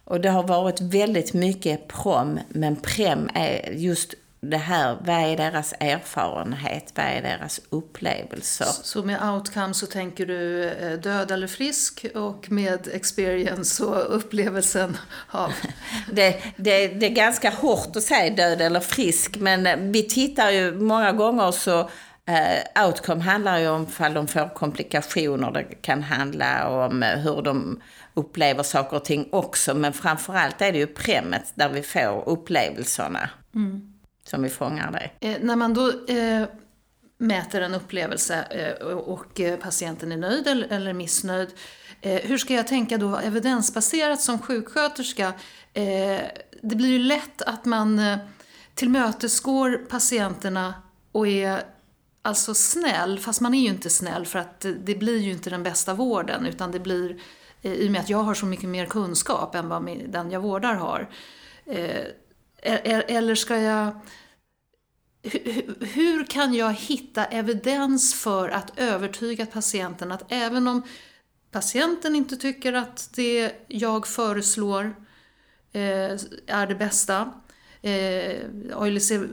Och 0.05 0.21
det 0.21 0.29
har 0.29 0.43
varit 0.43 0.81
väldigt 0.81 1.35
mycket 1.35 1.89
prom, 1.89 2.41
men 2.49 2.77
prem 2.77 3.31
är 3.35 3.73
just 3.73 4.15
det 4.51 4.57
här, 4.57 4.97
vad 5.01 5.17
är 5.17 5.37
deras 5.37 5.75
erfarenhet, 5.81 6.93
vad 6.95 7.07
är 7.07 7.23
deras 7.23 7.61
upplevelser? 7.71 8.67
Så 8.83 9.03
med 9.03 9.31
outcome 9.31 9.75
så 9.75 9.87
tänker 9.87 10.27
du 10.27 10.71
eh, 10.71 10.93
död 10.93 11.31
eller 11.31 11.47
frisk 11.47 12.07
och 12.15 12.53
med 12.53 12.89
experience 12.93 13.85
och 13.85 14.17
upplevelsen 14.17 14.97
av? 15.31 15.53
det, 16.13 16.43
det, 16.57 16.89
det 16.89 17.07
är 17.07 17.15
ganska 17.15 17.51
hårt 17.51 17.97
att 17.97 18.03
säga 18.03 18.35
död 18.35 18.61
eller 18.61 18.81
frisk, 18.81 19.37
men 19.37 19.93
vi 19.93 20.03
tittar 20.03 20.51
ju 20.51 20.75
många 20.75 21.13
gånger 21.13 21.53
så 21.53 21.91
Uh, 22.31 22.87
outcome 22.87 23.23
handlar 23.23 23.59
ju 23.59 23.69
om 23.69 23.83
ifall 23.83 24.15
de 24.15 24.27
får 24.27 24.55
komplikationer. 24.55 25.53
Det 25.53 25.63
kan 25.63 26.03
handla 26.03 26.69
om 26.69 27.03
hur 27.03 27.43
de 27.43 27.81
upplever 28.15 28.63
saker 28.63 28.97
och 28.97 29.05
ting 29.05 29.29
också. 29.33 29.75
Men 29.75 29.93
framförallt 29.93 30.63
är 30.63 30.73
det 30.73 30.79
ju 30.79 30.87
premet 30.87 31.53
där 31.55 31.69
vi 31.69 31.83
får 31.83 32.29
upplevelserna. 32.29 33.31
Mm. 33.55 33.96
Som 34.27 34.43
vi 34.43 34.49
fångar 34.49 34.93
det. 34.93 35.29
Eh, 35.29 35.37
när 35.41 35.57
man 35.57 35.75
då 35.75 35.93
eh, 36.09 36.49
mäter 37.19 37.61
en 37.61 37.75
upplevelse 37.75 38.43
eh, 38.43 38.87
och 38.87 39.41
eh, 39.41 39.59
patienten 39.59 40.13
är 40.13 40.17
nöjd 40.17 40.47
eller, 40.47 40.69
eller 40.69 40.93
missnöjd. 40.93 41.49
Eh, 42.01 42.21
hur 42.23 42.39
ska 42.39 42.55
jag 42.55 42.67
tänka 42.67 42.99
då 42.99 43.17
evidensbaserat 43.17 44.21
som 44.21 44.39
sjuksköterska? 44.39 45.33
Eh, 45.73 46.21
det 46.63 46.77
blir 46.77 46.89
ju 46.89 46.99
lätt 46.99 47.43
att 47.43 47.65
man 47.65 47.99
eh, 47.99 48.19
tillmötesgår 48.75 49.87
patienterna 49.89 50.75
och 51.13 51.29
är 51.29 51.63
alltså 52.23 52.55
snäll, 52.55 53.19
fast 53.19 53.41
man 53.41 53.55
är 53.55 53.61
ju 53.61 53.69
inte 53.69 53.91
snäll 53.91 54.27
för 54.27 54.39
att 54.39 54.61
det 54.61 54.95
blir 54.95 55.19
ju 55.19 55.31
inte 55.31 55.51
den 55.51 55.63
bästa 55.63 55.95
vården 55.95 56.47
utan 56.47 56.73
det 56.73 56.81
blir 56.81 57.17
eh, 57.63 57.73
i 57.73 57.89
och 57.89 57.93
med 57.93 58.01
att 58.01 58.11
jag 58.11 58.23
har 58.23 58.35
så 58.35 58.47
mycket 58.47 58.69
mer 58.69 58.87
kunskap 58.87 59.55
än 59.55 59.69
vad 59.69 59.99
den 60.09 60.31
jag 60.31 60.41
vårdar 60.41 60.75
har. 60.75 61.09
Eh, 61.67 62.05
E-, 62.67 62.81
e-, 62.85 63.05
eller 63.09 63.35
ska 63.35 63.57
jag... 63.57 64.01
Hur 65.81 66.25
kan 66.25 66.55
jag 66.55 66.73
hitta 66.73 67.25
evidens 67.25 68.15
för 68.15 68.49
att 68.49 68.79
övertyga 68.79 69.47
patienten 69.47 70.13
att 70.13 70.25
även 70.29 70.69
om 70.69 70.83
patienten 71.51 72.17
inte 72.17 72.37
tycker 72.37 72.73
att 72.73 73.11
det 73.15 73.53
jag 73.69 74.07
föreslår 74.07 74.85
eh, 75.73 76.17
är 76.47 76.67
det 76.67 76.75
bästa 76.75 77.33
Eh, 77.87 78.37
Oily 78.77 79.01
ser 79.01 79.29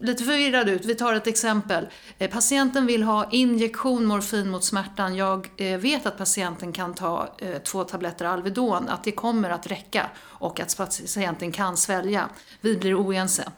lite 0.00 0.24
förvirrad 0.24 0.68
ut. 0.68 0.84
Vi 0.84 0.94
tar 0.94 1.14
ett 1.14 1.26
exempel. 1.26 1.88
Eh, 2.18 2.30
patienten 2.30 2.86
vill 2.86 3.02
ha 3.02 3.28
injektion 3.30 4.04
morfin 4.04 4.50
mot 4.50 4.64
smärtan. 4.64 5.16
Jag 5.16 5.50
eh, 5.56 5.78
vet 5.78 6.06
att 6.06 6.18
patienten 6.18 6.72
kan 6.72 6.94
ta 6.94 7.34
eh, 7.38 7.58
två 7.58 7.84
tabletter 7.84 8.24
Alvedon, 8.24 8.88
att 8.88 9.04
det 9.04 9.12
kommer 9.12 9.50
att 9.50 9.66
räcka 9.66 10.10
och 10.20 10.60
att 10.60 10.76
patienten 10.76 11.52
kan 11.52 11.76
svälja. 11.76 12.28
Vi 12.60 12.76
blir 12.76 13.00
oense. 13.00 13.52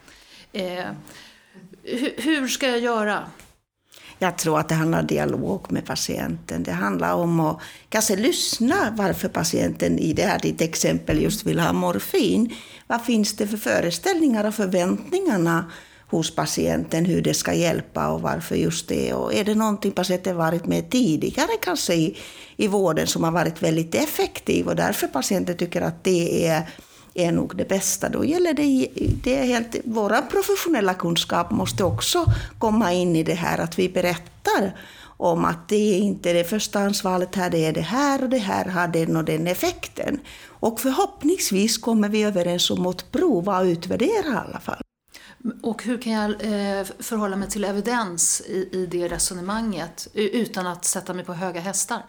Eh, 0.53 0.85
hur 2.17 2.49
ska 2.49 2.69
jag 2.69 2.81
göra? 2.81 3.25
Jag 4.23 4.39
tror 4.39 4.59
att 4.59 4.69
det 4.69 4.75
handlar 4.75 5.01
om 5.01 5.07
dialog 5.07 5.73
med 5.73 5.87
patienten. 5.87 6.63
Det 6.63 6.73
handlar 6.73 7.15
om 7.15 7.41
att 7.41 7.61
kanske 7.89 8.17
lyssna 8.17 8.95
varför 8.97 9.29
patienten 9.29 9.99
i 9.99 10.13
det 10.13 10.23
här 10.23 10.39
ditt 10.39 10.61
exempel 10.61 11.23
just 11.23 11.47
vill 11.47 11.61
ha 11.61 11.73
morfin. 11.73 12.55
Vad 12.87 13.05
finns 13.05 13.37
det 13.37 13.47
för 13.47 13.57
föreställningar 13.57 14.45
och 14.45 14.55
förväntningarna 14.55 15.71
hos 16.07 16.35
patienten 16.35 17.05
hur 17.05 17.23
det 17.23 17.35
ska 17.35 17.55
hjälpa 17.55 18.09
och 18.09 18.23
varför 18.23 18.57
just 18.57 18.89
det. 18.89 19.15
Och 19.15 19.35
är 19.35 19.45
det 19.45 19.55
någonting 19.55 19.93
patienten 19.93 20.37
varit 20.37 20.67
med 20.67 20.91
tidigare 20.91 21.57
kanske 21.63 21.95
i, 21.95 22.17
i 22.57 22.69
vården 22.69 23.07
som 23.07 23.25
har 23.25 23.33
varit 23.33 23.63
väldigt 23.63 23.95
effektiv 23.95 24.69
och 24.69 24.77
därför 24.77 25.07
patienten 25.07 25.57
tycker 25.57 25.81
att 25.81 26.05
det 26.05 26.47
är 26.47 26.69
är 27.15 27.33
nog 27.33 27.57
det 27.57 27.69
bästa. 27.69 28.09
Då 28.09 28.25
gäller 28.25 28.55
det, 28.55 28.89
det 29.23 29.39
är 29.39 29.45
helt, 29.45 29.77
vår 29.85 30.31
professionella 30.31 30.95
kunskap 30.95 31.51
måste 31.51 31.85
också 31.85 32.25
komma 32.59 32.93
in 32.93 33.17
i 33.17 33.23
det 33.23 33.35
här 33.35 33.59
att 33.59 33.79
vi 33.79 33.89
berättar 33.89 34.77
om 35.17 35.45
att 35.45 35.69
det 35.69 35.95
är 35.95 35.99
inte 35.99 36.33
det 36.33 36.45
första 36.45 36.79
ansvaret 36.79 37.35
här, 37.35 37.51
det 37.51 37.65
är 37.67 37.73
det 37.73 37.81
här 37.81 38.23
och 38.23 38.29
det 38.29 38.39
här 38.39 38.65
har 38.65 38.89
den 38.89 39.17
och 39.17 39.25
den 39.25 39.47
effekten. 39.47 40.21
Och 40.47 40.81
förhoppningsvis 40.81 41.79
kommer 41.79 42.09
vi 42.09 42.23
överens 42.23 42.71
om 42.71 42.87
att 42.87 43.13
prova 43.13 43.61
och 43.61 43.65
utvärdera 43.65 44.27
i 44.27 44.37
alla 44.49 44.61
fall. 44.61 44.83
Och 45.63 45.83
hur 45.83 45.99
kan 46.03 46.13
jag 46.13 46.31
eh, 46.31 46.87
förhålla 46.99 47.37
mig 47.37 47.49
till 47.49 47.65
evidens 47.65 48.41
i, 48.41 48.69
i 48.73 48.87
det 48.87 49.09
resonemanget 49.09 50.09
utan 50.15 50.67
att 50.67 50.85
sätta 50.85 51.15
mig 51.15 51.25
på 51.25 51.33
höga 51.33 51.61
hästar? 51.61 52.03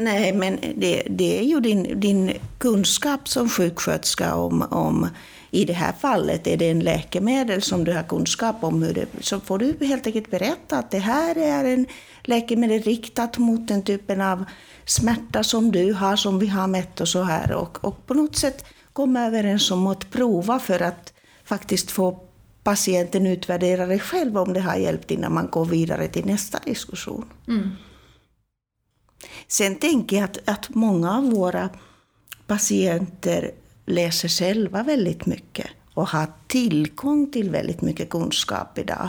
Nej, 0.00 0.32
men 0.32 0.58
det, 0.76 1.02
det 1.10 1.38
är 1.38 1.42
ju 1.42 1.60
din, 1.60 2.00
din 2.00 2.32
kunskap 2.58 3.28
som 3.28 3.48
sjuksköterska 3.48 4.34
om, 4.34 4.62
om 4.62 5.08
i 5.50 5.64
det 5.64 5.72
här 5.72 5.92
fallet 5.92 6.46
är 6.46 6.56
det 6.56 6.70
en 6.70 6.80
läkemedel 6.80 7.62
som 7.62 7.84
du 7.84 7.92
har 7.92 8.02
kunskap 8.02 8.64
om, 8.64 8.82
hur 8.82 8.94
det, 8.94 9.06
så 9.20 9.40
får 9.40 9.58
du 9.58 9.86
helt 9.86 10.06
enkelt 10.06 10.30
berätta 10.30 10.78
att 10.78 10.90
det 10.90 10.98
här 10.98 11.38
är 11.38 11.64
en 11.64 11.86
läkemedel 12.22 12.82
riktat 12.82 13.38
mot 13.38 13.68
den 13.68 13.82
typen 13.82 14.20
av 14.20 14.44
smärta 14.84 15.42
som 15.42 15.72
du 15.72 15.92
har, 15.92 16.16
som 16.16 16.38
vi 16.38 16.46
har 16.46 16.66
mätt 16.66 17.00
och 17.00 17.08
så 17.08 17.22
här. 17.22 17.52
Och, 17.52 17.84
och 17.84 18.06
på 18.06 18.14
något 18.14 18.36
sätt 18.36 18.64
komma 18.92 19.20
överens 19.26 19.70
om 19.70 19.86
att 19.86 20.10
prova 20.10 20.58
för 20.58 20.82
att 20.82 21.12
faktiskt 21.44 21.90
få 21.90 22.20
patienten 22.62 23.26
utvärdera 23.26 23.86
det 23.86 23.98
själv 23.98 24.38
om 24.38 24.52
det 24.52 24.60
har 24.60 24.76
hjälpt 24.76 25.10
innan 25.10 25.34
man 25.34 25.48
går 25.50 25.64
vidare 25.64 26.08
till 26.08 26.26
nästa 26.26 26.58
diskussion. 26.64 27.24
Mm. 27.48 27.70
Sen 29.48 29.74
tänker 29.74 30.16
jag 30.16 30.24
att, 30.24 30.38
att 30.44 30.74
många 30.74 31.16
av 31.16 31.30
våra 31.30 31.68
patienter 32.46 33.50
läser 33.86 34.28
själva 34.28 34.82
väldigt 34.82 35.26
mycket 35.26 35.66
och 35.94 36.08
har 36.08 36.26
tillgång 36.46 37.30
till 37.30 37.50
väldigt 37.50 37.82
mycket 37.82 38.10
kunskap 38.10 38.78
idag. 38.78 39.08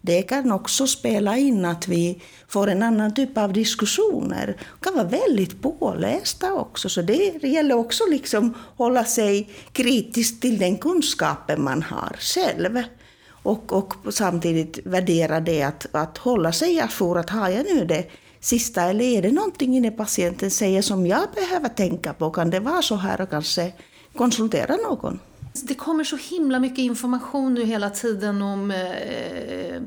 Det 0.00 0.22
kan 0.22 0.52
också 0.52 0.86
spela 0.86 1.36
in 1.36 1.64
att 1.64 1.88
vi 1.88 2.22
får 2.48 2.66
en 2.66 2.82
annan 2.82 3.14
typ 3.14 3.38
av 3.38 3.52
diskussioner. 3.52 4.56
De 4.80 4.84
kan 4.84 4.94
vara 4.94 5.08
väldigt 5.08 5.62
pålästa 5.62 6.52
också, 6.52 6.88
så 6.88 7.02
det 7.02 7.42
gäller 7.42 7.74
också 7.74 8.04
liksom 8.10 8.54
hålla 8.76 9.04
sig 9.04 9.50
kritisk 9.72 10.40
till 10.40 10.58
den 10.58 10.78
kunskapen 10.78 11.64
man 11.64 11.82
har 11.82 12.16
själv. 12.18 12.82
Och, 13.28 13.72
och 13.72 13.94
samtidigt 14.14 14.78
värdera 14.84 15.40
det 15.40 15.62
att, 15.62 15.86
att 15.92 16.18
hålla 16.18 16.52
sig 16.52 16.80
ajour, 16.80 17.18
att 17.18 17.30
har 17.30 17.48
jag 17.48 17.66
nu 17.74 17.84
det 17.84 18.04
sista 18.40 18.82
eller 18.82 19.04
är 19.04 19.22
det 19.22 19.32
någonting 19.32 19.76
inne 19.76 19.90
patienten 19.90 20.50
säger 20.50 20.82
som 20.82 21.06
jag 21.06 21.28
behöver 21.34 21.68
tänka 21.68 22.14
på? 22.14 22.30
Kan 22.30 22.50
det 22.50 22.60
vara 22.60 22.82
så 22.82 22.94
här 22.94 23.20
och 23.20 23.30
kanske 23.30 23.72
konsultera 24.16 24.76
någon? 24.76 25.20
Det 25.62 25.74
kommer 25.74 26.04
så 26.04 26.16
himla 26.16 26.58
mycket 26.58 26.78
information 26.78 27.54
nu 27.54 27.64
hela 27.64 27.90
tiden 27.90 28.42
om 28.42 28.70
eh, 28.70 28.90
eh 28.90 29.82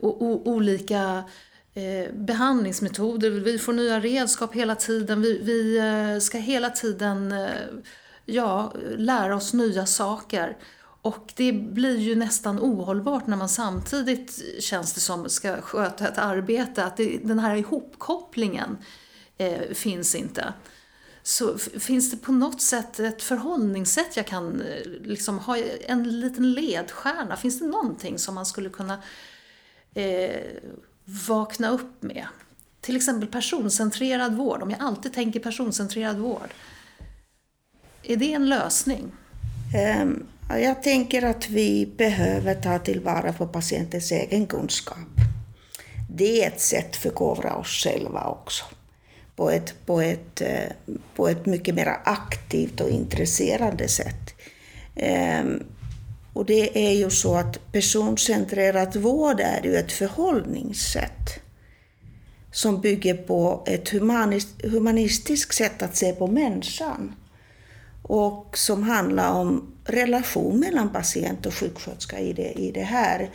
och, 0.00 0.22
och, 0.22 0.46
olika 0.46 1.24
eh, 1.74 2.14
behandlingsmetoder. 2.14 3.30
Vi 3.30 3.58
får 3.58 3.72
nya 3.72 4.00
redskap 4.00 4.54
hela 4.54 4.74
tiden. 4.74 5.22
Vi, 5.22 5.38
vi 5.42 5.78
eh, 5.78 6.20
ska 6.20 6.38
hela 6.38 6.70
tiden 6.70 7.32
eh, 7.32 7.48
ja, 8.24 8.72
lära 8.96 9.36
oss 9.36 9.52
nya 9.52 9.86
saker. 9.86 10.56
Och 11.02 11.32
det 11.36 11.52
blir 11.52 11.98
ju 11.98 12.14
nästan 12.14 12.58
ohållbart 12.58 13.26
när 13.26 13.36
man 13.36 13.48
samtidigt, 13.48 14.42
känns 14.60 14.94
det 14.94 15.00
som, 15.00 15.28
ska 15.28 15.60
sköta 15.60 16.08
ett 16.08 16.18
arbete. 16.18 16.84
Att 16.84 16.96
det, 16.96 17.18
den 17.24 17.38
här 17.38 17.56
ihopkopplingen 17.56 18.78
eh, 19.38 19.74
finns 19.74 20.14
inte. 20.14 20.52
Så 21.22 21.58
finns 21.58 22.10
det 22.10 22.16
på 22.16 22.32
något 22.32 22.62
sätt 22.62 23.00
ett 23.00 23.22
förhållningssätt 23.22 24.16
jag 24.16 24.26
kan 24.26 24.60
eh, 24.60 24.90
liksom 25.02 25.38
ha 25.38 25.56
en 25.86 26.20
liten 26.20 26.52
ledstjärna? 26.52 27.36
Finns 27.36 27.58
det 27.58 27.66
någonting 27.66 28.18
som 28.18 28.34
man 28.34 28.46
skulle 28.46 28.68
kunna 28.68 29.02
eh, 29.94 30.40
vakna 31.04 31.70
upp 31.70 32.02
med? 32.02 32.26
Till 32.80 32.96
exempel 32.96 33.28
personcentrerad 33.28 34.34
vård, 34.34 34.62
om 34.62 34.70
jag 34.70 34.80
alltid 34.82 35.14
tänker 35.14 35.40
personcentrerad 35.40 36.18
vård. 36.18 36.48
Är 38.02 38.16
det 38.16 38.32
en 38.32 38.48
lösning? 38.48 39.12
Um 40.02 40.26
jag 40.56 40.82
tänker 40.82 41.22
att 41.22 41.50
vi 41.50 41.86
behöver 41.96 42.54
ta 42.54 42.78
tillvara 42.78 43.32
på 43.32 43.46
patientens 43.46 44.12
egen 44.12 44.46
kunskap. 44.46 44.98
Det 46.10 46.44
är 46.44 46.48
ett 46.48 46.60
sätt 46.60 46.90
att 46.90 46.96
förkovra 46.96 47.56
oss 47.56 47.84
själva 47.84 48.24
också. 48.24 48.64
På 49.36 49.50
ett, 49.50 49.74
på 49.86 50.00
ett, 50.00 50.40
eh, 50.40 50.96
på 51.16 51.28
ett 51.28 51.46
mycket 51.46 51.74
mer 51.74 51.96
aktivt 52.04 52.80
och 52.80 52.90
intresserande 52.90 53.88
sätt. 53.88 54.34
Ehm, 54.96 55.62
och 56.32 56.44
det 56.44 56.88
är 56.88 56.92
ju 56.92 57.10
så 57.10 57.34
att 57.34 57.72
personcentrerad 57.72 58.96
vård 58.96 59.40
är 59.40 59.60
ju 59.64 59.76
ett 59.76 59.92
förhållningssätt 59.92 61.40
som 62.52 62.80
bygger 62.80 63.14
på 63.14 63.64
ett 63.66 63.88
humanistiskt 64.62 65.54
sätt 65.54 65.82
att 65.82 65.96
se 65.96 66.12
på 66.12 66.26
människan 66.26 67.14
och 68.08 68.58
som 68.58 68.82
handlar 68.82 69.32
om 69.32 69.72
relation 69.84 70.60
mellan 70.60 70.92
patient 70.92 71.46
och 71.46 71.54
sjuksköterska 71.54 72.20
i 72.20 72.32
det, 72.32 72.52
i 72.52 72.70
det 72.70 72.82
här 72.82 73.30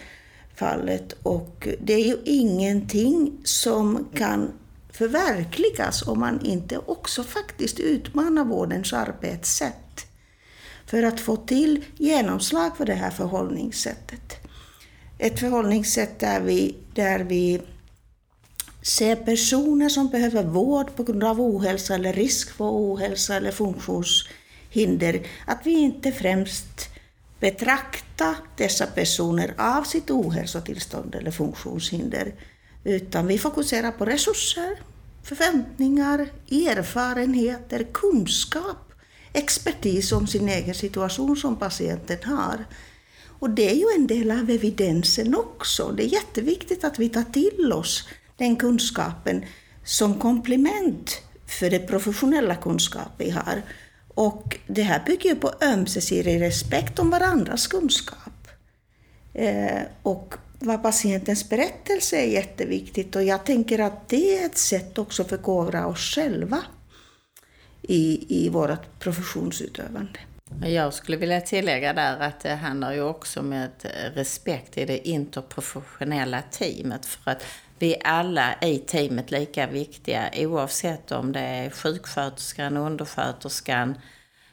fallet. 0.56 1.16
Och 1.24 1.68
det 1.82 1.94
är 1.94 2.06
ju 2.08 2.18
ingenting 2.26 3.38
som 3.44 4.08
kan 4.16 4.52
förverkligas 4.90 6.08
om 6.08 6.20
man 6.20 6.46
inte 6.46 6.78
också 6.78 7.24
faktiskt 7.24 7.80
utmanar 7.80 8.46
vårdens 8.46 8.94
arbetssätt 8.94 10.06
för 10.86 11.04
att 11.04 11.20
få 11.20 11.36
till 11.36 11.86
genomslag 11.98 12.78
för 12.78 12.86
det 12.86 12.94
här 12.94 13.12
förhållningssättet. 13.12 14.34
Ett 15.18 15.40
förhållningssätt 15.40 16.20
där 16.20 16.42
vi, 16.42 16.76
där 16.94 17.20
vi 17.20 17.62
ser 18.82 19.16
personer 19.16 19.90
som 19.90 20.10
behöver 20.10 20.44
vård 20.44 20.96
på 20.96 21.04
grund 21.04 21.24
av 21.24 21.42
ohälsa 21.42 21.96
eller 21.96 22.14
risk 22.14 22.52
för 22.52 22.66
ohälsa 22.66 23.36
eller 23.36 23.52
funktions 23.52 24.28
hinder, 24.74 25.28
att 25.46 25.60
vi 25.64 25.72
inte 25.72 26.12
främst 26.12 26.90
betraktar 27.40 28.36
dessa 28.58 28.86
personer 28.86 29.54
av 29.58 29.84
sitt 29.84 30.12
ohälsotillstånd 30.12 31.16
eller 31.16 31.32
funktionshinder, 31.32 32.34
utan 32.84 33.28
vi 33.28 33.38
fokuserar 33.38 33.92
på 33.92 34.06
resurser, 34.06 34.80
förväntningar, 35.24 36.30
erfarenheter, 36.52 37.88
kunskap, 37.94 38.94
expertis 39.34 40.12
om 40.12 40.28
sin 40.28 40.50
egen 40.50 40.76
situation 40.76 41.36
som 41.36 41.56
patienten 41.56 42.18
har. 42.24 42.66
Och 43.40 43.50
det 43.50 43.70
är 43.70 43.76
ju 43.76 43.86
en 43.96 44.08
del 44.08 44.32
av 44.32 44.50
evidensen 44.50 45.36
också. 45.36 45.92
Det 45.92 46.04
är 46.04 46.08
jätteviktigt 46.08 46.84
att 46.84 47.00
vi 47.00 47.10
tar 47.10 47.24
till 47.24 47.74
oss 47.74 48.08
den 48.38 48.56
kunskapen 48.56 49.46
som 49.84 50.20
komplement 50.20 51.22
för 51.48 51.70
den 51.70 51.88
professionella 51.88 52.56
kunskap 52.56 53.12
vi 53.18 53.30
har. 53.30 53.62
Och 54.16 54.60
det 54.68 54.82
här 54.82 55.04
bygger 55.06 55.30
ju 55.30 55.36
på 55.36 55.52
ömsesidig 55.62 56.42
respekt 56.42 57.00
om 57.00 57.10
varandras 57.10 57.68
kunskap. 57.68 58.48
Eh, 59.34 59.82
och 60.04 60.36
vad 60.60 60.84
patientens 60.84 61.50
berättelse 61.50 62.18
är 62.18 62.28
jätteviktigt 62.28 63.16
och 63.16 63.24
jag 63.24 63.46
tänker 63.46 63.80
att 63.80 64.10
det 64.10 64.38
är 64.38 64.46
ett 64.46 64.58
sätt 64.58 64.98
också 64.98 65.22
att 65.22 65.30
förkovra 65.30 65.88
oss 65.88 66.16
själva 66.16 66.64
i, 67.82 68.26
i 68.46 68.50
vårt 68.50 69.00
professionsutövande. 69.00 70.20
Jag 70.62 70.94
skulle 70.94 71.18
vilja 71.18 71.42
tillägga 71.42 71.94
där 71.94 72.20
att 72.20 72.40
det 72.40 72.56
handlar 72.56 72.94
ju 72.94 73.02
också 73.02 73.40
om 73.40 73.54
ett 73.54 73.86
eh, 73.86 73.90
respekt 74.16 74.78
i 74.78 74.86
det 74.86 75.08
interprofessionella 75.08 76.42
teamet. 76.42 77.06
För 77.06 77.32
att 77.32 77.46
vi 77.80 77.96
alla 78.04 78.56
i 78.62 78.78
teamet 78.78 79.32
lika 79.32 79.68
viktiga 79.68 80.30
oavsett 80.36 81.12
om 81.12 81.32
det 81.32 81.40
är 81.40 81.70
sjuksköterskan, 81.70 82.78
undersköterskan, 82.78 83.98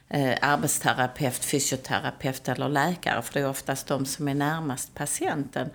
eh, 0.09 0.37
arbetsterapeut, 0.41 1.45
fysioterapeut 1.45 2.49
eller 2.49 2.69
läkare. 2.69 3.21
För 3.21 3.33
det 3.33 3.39
är 3.39 3.49
oftast 3.49 3.87
de 3.87 4.05
som 4.05 4.27
är 4.27 4.35
närmast 4.35 4.95
patienten. 4.95 5.69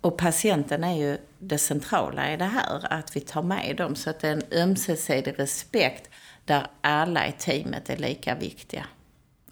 Och 0.00 0.18
patienten 0.18 0.84
är 0.84 0.96
ju 0.96 1.18
det 1.38 1.58
centrala 1.58 2.32
i 2.32 2.36
det 2.36 2.44
här, 2.44 2.92
att 2.92 3.16
vi 3.16 3.20
tar 3.20 3.42
med 3.42 3.76
dem. 3.76 3.96
Så 3.96 4.10
att 4.10 4.20
det 4.20 4.28
är 4.28 4.32
en 4.32 4.62
ömsesidig 4.62 5.38
respekt 5.38 6.10
där 6.44 6.66
alla 6.80 7.26
i 7.26 7.32
teamet 7.32 7.90
är 7.90 7.96
lika 7.96 8.34
viktiga 8.34 8.86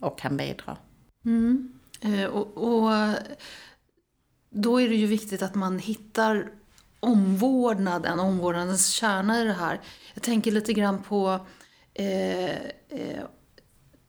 och 0.07 0.19
kan 0.19 0.37
bidra. 0.37 0.77
Mm. 1.25 1.73
Eh, 2.01 2.25
och, 2.25 2.57
och 2.57 2.91
då 4.51 4.81
är 4.81 4.89
det 4.89 4.97
ju 4.97 5.07
viktigt 5.07 5.43
att 5.43 5.55
man 5.55 5.79
hittar 5.79 6.51
omvårdnaden, 7.01 8.21
omvårdnadens 8.21 8.89
kärna 8.89 9.43
i 9.43 9.45
det 9.45 9.53
här. 9.53 9.81
Jag 10.15 10.23
tänker 10.23 10.53
lite 10.53 10.73
grann 10.73 11.03
på 11.03 11.47
eh, 11.95 12.51
eh, 12.89 13.25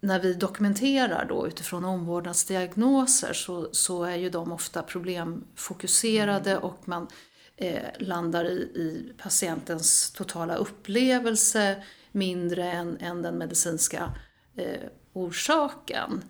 när 0.02 0.20
vi 0.20 0.34
dokumenterar 0.34 1.26
då 1.26 1.48
utifrån 1.48 1.86
omvårdnadsdiagnoser 1.86 3.34
så, 3.34 3.70
så 3.72 4.04
är 4.04 4.16
ju 4.16 4.30
de 4.30 4.52
ofta 4.52 4.84
problemfokuserade 4.84 6.52
mm. 6.52 6.64
och 6.64 6.88
man 6.88 7.08
eh, 7.56 7.84
landar 8.00 8.46
i, 8.46 8.58
i, 8.58 9.14
patientens 9.18 10.12
totala 10.12 10.56
upplevelse 10.56 11.84
mindre 12.12 12.72
än, 12.72 12.98
än 12.98 13.22
den 13.22 13.38
medicinska 13.38 14.14
eh, 14.56 14.90
orsaken. 15.18 16.24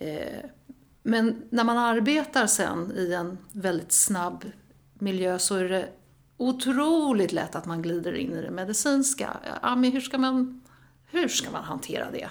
Eh, 0.00 0.44
men 1.02 1.42
när 1.50 1.64
man 1.64 1.78
arbetar 1.78 2.46
sen 2.46 2.92
i 2.96 3.12
en 3.12 3.38
väldigt 3.52 3.92
snabb 3.92 4.44
miljö 4.94 5.38
så 5.38 5.54
är 5.54 5.68
det 5.68 5.88
otroligt 6.36 7.32
lätt 7.32 7.56
att 7.56 7.66
man 7.66 7.82
glider 7.82 8.14
in 8.14 8.32
i 8.32 8.42
det 8.42 8.50
medicinska. 8.50 9.30
Ami, 9.62 9.90
hur 9.90 10.00
ska 10.00 10.18
man, 10.18 10.62
hur 11.10 11.28
ska 11.28 11.50
man 11.50 11.64
hantera 11.64 12.10
det? 12.10 12.28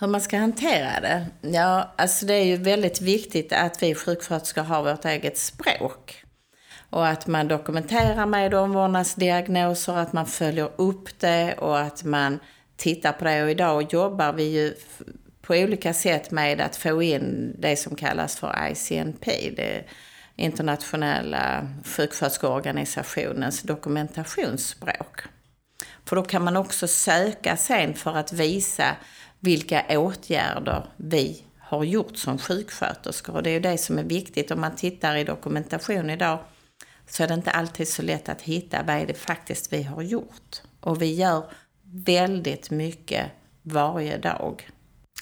Hur 0.00 0.06
man 0.06 0.20
ska 0.20 0.38
hantera 0.38 1.00
det? 1.00 1.26
Ja, 1.40 1.94
alltså 1.96 2.26
det 2.26 2.34
är 2.34 2.44
ju 2.44 2.56
väldigt 2.56 3.00
viktigt 3.00 3.52
att 3.52 3.82
vi 3.82 3.94
sjuksköterskor 3.94 4.62
har 4.62 4.82
vårt 4.82 5.04
eget 5.04 5.38
språk. 5.38 6.24
Och 6.90 7.06
att 7.06 7.26
man 7.26 7.48
dokumenterar 7.48 8.26
med 8.26 8.54
omvårdnadsdiagnoser, 8.54 9.96
att 9.96 10.12
man 10.12 10.26
följer 10.26 10.70
upp 10.76 11.18
det 11.18 11.54
och 11.58 11.80
att 11.80 12.04
man 12.04 12.38
tittar 12.76 13.12
på 13.12 13.24
det. 13.24 13.42
Och 13.42 13.50
idag 13.50 13.92
jobbar 13.92 14.32
vi 14.32 14.42
ju 14.42 14.74
på 15.50 15.56
olika 15.56 15.94
sätt 15.94 16.30
med 16.30 16.60
att 16.60 16.76
få 16.76 17.02
in 17.02 17.54
det 17.58 17.76
som 17.76 17.96
kallas 17.96 18.36
för 18.36 18.68
ICNP, 18.70 19.50
det 19.56 19.84
internationella 20.36 21.68
sjuksköterskeorganisationens 21.84 23.62
dokumentationsspråk. 23.62 25.20
För 26.04 26.16
då 26.16 26.22
kan 26.22 26.44
man 26.44 26.56
också 26.56 26.88
söka 26.88 27.56
sen 27.56 27.94
för 27.94 28.16
att 28.16 28.32
visa 28.32 28.96
vilka 29.40 29.98
åtgärder 29.98 30.86
vi 30.96 31.44
har 31.58 31.84
gjort 31.84 32.16
som 32.16 32.38
sjuksköterskor. 32.38 33.34
Och 33.36 33.42
det 33.42 33.50
är 33.50 33.54
ju 33.54 33.60
det 33.60 33.78
som 33.78 33.98
är 33.98 34.04
viktigt. 34.04 34.50
Om 34.50 34.60
man 34.60 34.76
tittar 34.76 35.16
i 35.16 35.24
dokumentation 35.24 36.10
idag 36.10 36.38
så 37.06 37.22
är 37.22 37.28
det 37.28 37.34
inte 37.34 37.50
alltid 37.50 37.88
så 37.88 38.02
lätt 38.02 38.28
att 38.28 38.42
hitta 38.42 38.82
vad 38.82 38.96
är 38.96 39.06
det 39.06 39.14
faktiskt 39.14 39.72
vi 39.72 39.82
har 39.82 40.02
gjort. 40.02 40.60
Och 40.80 41.02
vi 41.02 41.14
gör 41.14 41.44
väldigt 41.82 42.70
mycket 42.70 43.26
varje 43.62 44.18
dag. 44.18 44.70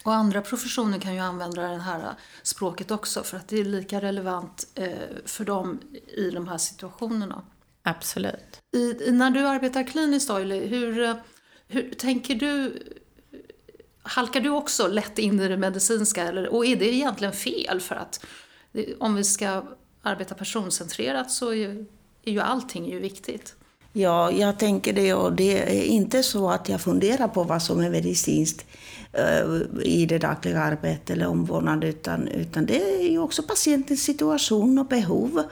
Och 0.04 0.14
andra 0.14 0.42
professioner 0.42 0.98
kan 0.98 1.14
ju 1.14 1.20
använda 1.20 1.62
det 1.62 1.78
här 1.78 2.14
språket 2.42 2.90
också 2.90 3.22
för 3.22 3.36
att 3.36 3.48
det 3.48 3.60
är 3.60 3.64
lika 3.64 4.00
relevant 4.00 4.66
eh, 4.74 4.92
för 5.24 5.44
dem 5.44 5.80
i 6.16 6.30
de 6.30 6.48
här 6.48 6.58
situationerna. 6.58 7.42
Absolut. 7.82 8.60
I, 8.76 9.10
när 9.10 9.30
du 9.30 9.46
arbetar 9.46 9.82
kliniskt, 9.82 10.30
Oily, 10.30 10.66
hur, 10.66 11.16
hur 11.68 11.94
tänker 11.94 12.34
du 12.34 12.82
halkar 14.02 14.40
du 14.40 14.50
också 14.50 14.88
lätt 14.88 15.18
in 15.18 15.40
i 15.40 15.48
det 15.48 15.56
medicinska? 15.56 16.22
Eller, 16.22 16.48
och 16.48 16.66
är 16.66 16.76
det 16.76 16.94
egentligen 16.94 17.32
fel? 17.32 17.80
För 17.80 17.94
att 17.94 18.24
om 18.98 19.14
vi 19.14 19.24
ska 19.24 19.64
arbeta 20.02 20.34
personcentrerat 20.34 21.30
så 21.30 21.48
är 21.48 21.54
ju, 21.54 21.86
är 22.24 22.32
ju 22.32 22.40
allting 22.40 22.90
ju 22.90 22.98
viktigt. 22.98 23.56
Ja, 23.92 24.30
jag 24.30 24.58
tänker 24.58 24.92
det 24.92 25.14
och 25.14 25.32
det 25.32 25.80
är 25.80 25.84
inte 25.84 26.22
så 26.22 26.50
att 26.50 26.68
jag 26.68 26.80
funderar 26.80 27.28
på 27.28 27.44
vad 27.44 27.62
som 27.62 27.80
är 27.80 27.90
medicinskt 27.90 28.66
uh, 29.18 29.82
i 29.82 30.06
det 30.06 30.18
dagliga 30.18 30.60
arbetet 30.60 31.10
eller 31.10 31.26
omvårdnad, 31.26 31.84
utan, 31.84 32.28
utan 32.28 32.66
det 32.66 33.00
är 33.00 33.10
ju 33.10 33.18
också 33.18 33.42
patientens 33.42 34.02
situation 34.02 34.78
och 34.78 34.86
behov 34.86 35.42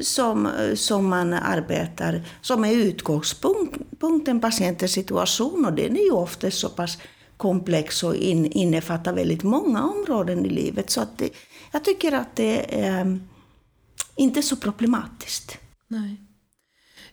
som, 0.00 0.48
som 0.74 1.08
man 1.08 1.32
arbetar, 1.32 2.22
som 2.40 2.64
är 2.64 2.72
utgångspunkten, 2.72 4.40
patientens 4.40 4.92
situation 4.92 5.64
och 5.64 5.72
den 5.72 5.96
är 5.96 6.02
ju 6.02 6.12
ofta 6.12 6.50
så 6.50 6.68
pass 6.68 6.98
komplex 7.36 8.02
och 8.02 8.14
in, 8.14 8.46
innefattar 8.46 9.12
väldigt 9.12 9.42
många 9.42 9.84
områden 9.84 10.46
i 10.46 10.48
livet. 10.48 10.90
Så 10.90 11.00
att 11.00 11.18
det, 11.18 11.30
jag 11.72 11.84
tycker 11.84 12.12
att 12.12 12.36
det 12.36 12.80
är 12.80 13.00
eh, 13.00 13.16
inte 14.16 14.42
så 14.42 14.56
problematiskt. 14.56 15.58
Nej. 15.88 16.16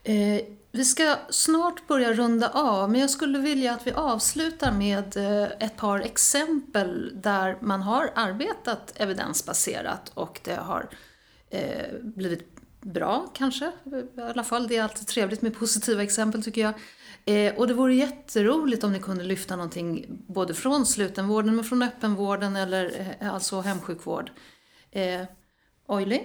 Eh, 0.04 0.42
vi 0.72 0.86
ska 0.86 1.16
snart 1.30 1.88
börja 1.88 2.14
runda 2.14 2.50
av, 2.50 2.92
men 2.92 3.02
jag 3.02 3.10
skulle 3.10 3.40
vilja 3.40 3.74
att 3.74 3.88
vi 3.88 3.92
avslutar 3.92 4.72
med 4.72 5.18
eh, 5.18 5.44
ett 5.44 5.78
par 5.78 6.00
exempel 6.00 7.12
där 7.22 7.58
man 7.62 7.82
har 7.82 8.12
arbetat 8.16 8.94
evidensbaserat 8.96 10.12
och 10.14 10.40
det 10.44 10.56
har 10.56 10.90
eh, 11.50 11.86
blivit 12.02 12.60
bra 12.82 13.32
kanske. 13.34 13.72
I 14.18 14.22
alla 14.22 14.44
fall, 14.44 14.68
det 14.68 14.78
är 14.78 14.84
alltid 14.84 15.08
trevligt 15.08 15.42
med 15.42 15.56
positiva 15.56 16.04
exempel 16.04 16.44
tycker 16.44 16.62
jag. 16.62 16.74
Eh, 17.26 17.56
och 17.56 17.68
det 17.68 17.74
vore 17.74 17.96
jätteroligt 17.96 18.84
om 18.84 18.94
ni 18.94 19.00
kunde 19.00 19.24
lyfta 19.24 19.56
någonting 19.56 20.06
både 20.10 20.54
från 20.54 20.86
slutenvården 20.86 21.56
men 21.56 21.66
från 21.66 21.84
öppenvården 21.84 22.56
eller 22.56 23.16
eh, 23.20 23.34
alltså 23.34 23.62
hemsjukvård. 23.62 24.32
Eh, 24.92 25.22
Oily? 25.88 26.22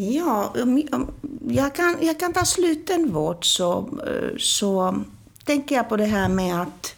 Ja, 0.00 0.54
jag 1.48 1.74
kan, 1.74 1.96
jag 2.00 2.20
kan 2.20 2.32
ta 2.32 2.44
slutenvård 2.44 3.44
så, 3.44 3.78
eh, 4.06 4.36
så 4.38 5.02
tänker 5.44 5.74
jag 5.74 5.88
på 5.88 5.96
det 5.96 6.04
här 6.04 6.28
med 6.28 6.62
att, 6.62 6.94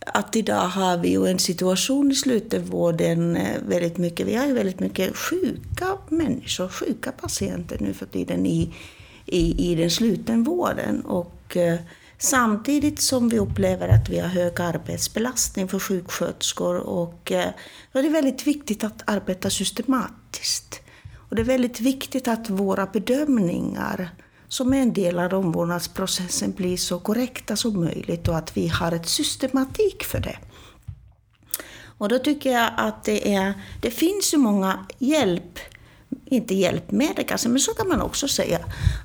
att 0.00 0.36
idag 0.36 0.68
har 0.68 0.96
vi 0.96 1.08
ju 1.08 1.26
en 1.26 1.38
situation 1.38 2.10
i 2.10 2.14
slutenvården 2.14 3.36
eh, 3.36 3.62
väldigt 3.68 3.98
mycket, 3.98 4.26
vi 4.26 4.34
har 4.34 4.46
ju 4.46 4.52
väldigt 4.52 4.80
mycket 4.80 5.16
sjuka 5.16 5.98
människor, 6.08 6.68
sjuka 6.68 7.12
patienter 7.12 7.76
nu 7.80 7.92
för 7.92 8.06
tiden 8.06 8.46
i, 8.46 8.74
i, 9.26 9.72
i 9.72 9.74
den 9.74 9.90
slutenvården. 9.90 11.00
Och, 11.00 11.56
eh, 11.56 11.78
samtidigt 12.18 13.00
som 13.00 13.28
vi 13.28 13.38
upplever 13.38 13.88
att 13.88 14.08
vi 14.08 14.18
har 14.18 14.28
hög 14.28 14.60
arbetsbelastning 14.60 15.68
för 15.68 15.78
sjuksköterskor 15.78 16.76
och 16.76 17.32
eh, 17.32 17.50
då 17.92 17.98
är 17.98 18.02
det 18.02 18.08
väldigt 18.08 18.46
viktigt 18.46 18.84
att 18.84 19.02
arbeta 19.06 19.50
systematiskt. 19.50 20.80
Och 21.16 21.36
det 21.36 21.42
är 21.42 21.46
väldigt 21.46 21.80
viktigt 21.80 22.28
att 22.28 22.50
våra 22.50 22.86
bedömningar 22.86 24.10
som 24.48 24.74
är 24.74 24.82
en 24.82 24.92
del 24.92 25.18
av 25.18 25.34
omvårdnadsprocessen 25.34 26.52
blir 26.52 26.76
så 26.76 26.98
korrekta 26.98 27.56
som 27.56 27.80
möjligt 27.80 28.28
och 28.28 28.36
att 28.36 28.56
vi 28.56 28.68
har 28.68 28.92
ett 28.92 29.08
systematik 29.08 30.04
för 30.04 30.20
det. 30.20 30.38
Och 31.98 32.08
då 32.08 32.18
tycker 32.18 32.50
jag 32.50 32.70
att 32.76 33.04
det, 33.04 33.34
är, 33.34 33.54
det 33.80 33.90
finns 33.90 34.34
ju 34.34 34.38
många 34.38 34.86
hjälp 34.98 35.58
inte 36.24 36.54
hjälpmedel 36.54 37.24
kanske, 37.24 37.48
men 37.48 37.60
så 37.60 37.74
kan 37.74 37.88
man 37.88 38.02
också 38.02 38.28
säga. 38.28 38.58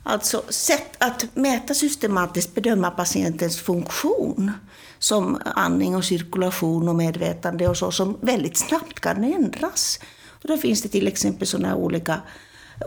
Alltså 0.04 0.44
sätt 0.50 0.96
att 0.98 1.26
mäta 1.34 1.74
systematiskt, 1.74 2.56
bedöma 2.56 2.92
patientens 2.92 3.60
funktion 3.60 4.52
som 5.00 5.42
andning 5.56 5.96
och 5.96 6.06
cirkulation 6.06 6.90
och 6.90 6.96
medvetande 6.96 7.68
och 7.68 7.78
så, 7.78 7.92
som 7.92 8.18
väldigt 8.22 8.58
snabbt 8.58 9.00
kan 9.00 9.24
ändras. 9.24 10.00
Och 10.28 10.48
då 10.48 10.58
finns 10.58 10.82
det 10.82 10.90
till 10.90 11.08
exempel 11.08 11.48
sådana 11.48 11.76
olika 11.76 12.22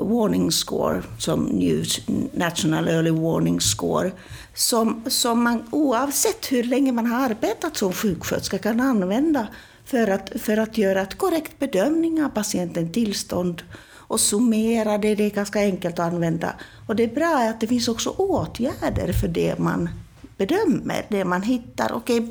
warning 0.01 0.53
score, 0.53 1.03
som 1.19 1.45
News 1.45 2.01
National 2.33 2.89
Early 2.89 3.11
Warning 3.11 3.61
Score, 3.61 4.13
som, 4.55 5.03
som 5.07 5.43
man 5.43 5.65
oavsett 5.71 6.53
hur 6.53 6.63
länge 6.63 6.93
man 6.93 7.07
har 7.07 7.31
arbetat 7.31 7.77
som 7.77 7.93
sjuksköterska 7.93 8.59
kan 8.59 8.81
använda 8.81 9.47
för 9.85 10.09
att, 10.09 10.33
för 10.41 10.57
att 10.57 10.79
göra 10.79 11.03
ett 11.03 11.19
korrekt 11.19 11.59
bedömning 11.59 12.25
av 12.25 12.29
patientens 12.29 12.93
tillstånd 12.93 13.63
och 14.09 14.21
summera 14.21 14.99
det. 14.99 15.15
Det 15.15 15.25
är 15.25 15.31
ganska 15.31 15.61
enkelt 15.61 15.99
att 15.99 16.13
använda. 16.13 16.55
Och 16.87 16.97
det 16.97 17.03
är 17.03 17.15
bra 17.15 17.49
att 17.51 17.61
det 17.61 17.67
finns 17.67 17.89
också 17.89 18.11
åtgärder 18.11 19.13
för 19.13 19.29
det 19.29 19.59
man 19.59 19.89
bedömer, 20.37 21.07
det 21.09 21.25
man 21.25 21.43
hittar. 21.43 21.93
Okej, 21.93 22.31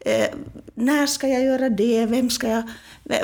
eh, 0.00 0.28
när 0.74 1.06
ska 1.06 1.28
jag 1.28 1.42
göra 1.42 1.68
det? 1.68 2.06
Vem 2.06 2.30
ska 2.30 2.48
jag, 2.48 2.62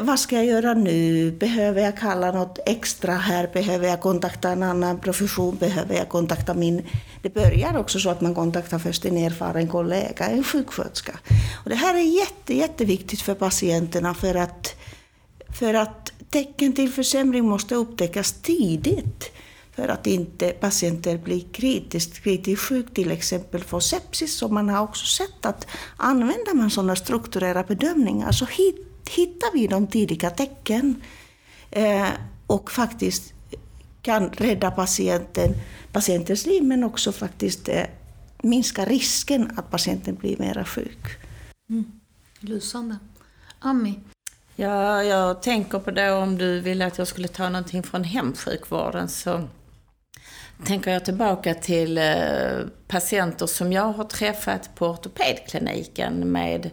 vad 0.01 0.21
ska 0.21 0.37
jag 0.37 0.47
göra 0.47 0.75
nu? 0.75 1.31
Behöver 1.31 1.83
jag 1.83 1.99
kalla 1.99 2.33
något 2.33 2.59
extra 2.67 3.13
här? 3.13 3.51
Behöver 3.53 3.89
jag 3.89 4.01
kontakta 4.01 4.51
en 4.51 4.63
annan 4.63 4.99
profession? 4.99 5.57
Behöver 5.57 5.95
jag 5.95 6.09
kontakta 6.09 6.55
min... 6.55 6.83
Det 7.23 7.35
börjar 7.35 7.79
också 7.79 7.99
så 7.99 8.11
att 8.11 8.21
man 8.21 8.35
kontaktar 8.35 8.79
först 8.79 9.05
en 9.05 9.17
erfaren 9.17 9.69
kollega, 9.69 10.27
en 10.27 10.45
sjuksköterska. 10.45 11.19
Och 11.65 11.71
det 11.71 11.77
här 11.77 11.95
är 11.95 12.19
jätte, 12.19 12.55
jätteviktigt 12.55 13.21
för 13.21 13.35
patienterna 13.35 14.15
för 14.15 14.35
att, 14.35 14.77
för 15.59 15.75
att 15.75 16.13
tecken 16.31 16.73
till 16.73 16.93
försämring 16.93 17.45
måste 17.45 17.75
upptäckas 17.75 18.33
tidigt 18.33 19.33
för 19.77 19.89
att 19.89 20.07
inte 20.07 20.51
patienter 20.51 21.19
blir 21.19 21.41
kritiskt, 21.53 22.23
kritiskt 22.23 22.63
sjuk, 22.63 22.95
till 22.95 23.11
exempel 23.11 23.65
får 23.65 23.81
sepsis. 23.81 24.37
Så 24.37 24.49
man 24.49 24.69
har 24.69 24.83
också 24.83 25.07
sett 25.07 25.47
att 25.47 25.67
använder 25.97 26.55
man 26.55 26.71
sådana 26.71 26.97
strukturerade 26.97 27.69
bedömningar 27.69 28.33
så 28.33 28.47
hittar 29.11 29.53
vi 29.55 29.67
de 29.67 29.87
tidiga 29.87 30.31
tecken 30.31 31.03
eh, 31.71 32.09
och 32.47 32.71
faktiskt 32.71 33.33
kan 34.03 34.31
rädda 34.31 34.71
patienten, 34.71 35.55
patientens 35.93 36.47
liv 36.47 36.63
men 36.65 36.85
också 36.85 37.13
faktiskt 37.13 37.69
eh, 37.69 37.85
minska 38.43 38.85
risken 38.85 39.51
att 39.57 39.71
patienten 39.71 40.15
blir 40.15 40.39
mera 40.39 40.65
sjuk. 40.65 40.99
Mm. 41.71 41.85
Lysande. 42.41 42.97
Ami, 43.59 44.01
Ja, 44.59 45.05
jag 45.05 45.43
tänker 45.43 45.79
på 45.79 45.91
det 45.91 46.13
om 46.13 46.39
du 46.39 46.61
ville 46.61 46.87
att 46.87 46.99
jag 46.99 47.07
skulle 47.07 47.29
ta 47.29 47.49
någonting 47.49 47.83
från 47.83 48.05
hemsjukvården 48.05 49.09
så 49.09 49.49
tänker 50.65 50.91
jag 50.91 51.05
tillbaka 51.05 51.55
till 51.55 51.99
eh, 51.99 52.59
patienter 52.89 53.47
som 53.47 53.73
jag 53.73 53.93
har 53.93 54.05
träffat 54.05 54.75
på 54.75 54.87
ortopedkliniken 54.87 56.33
med 56.33 56.71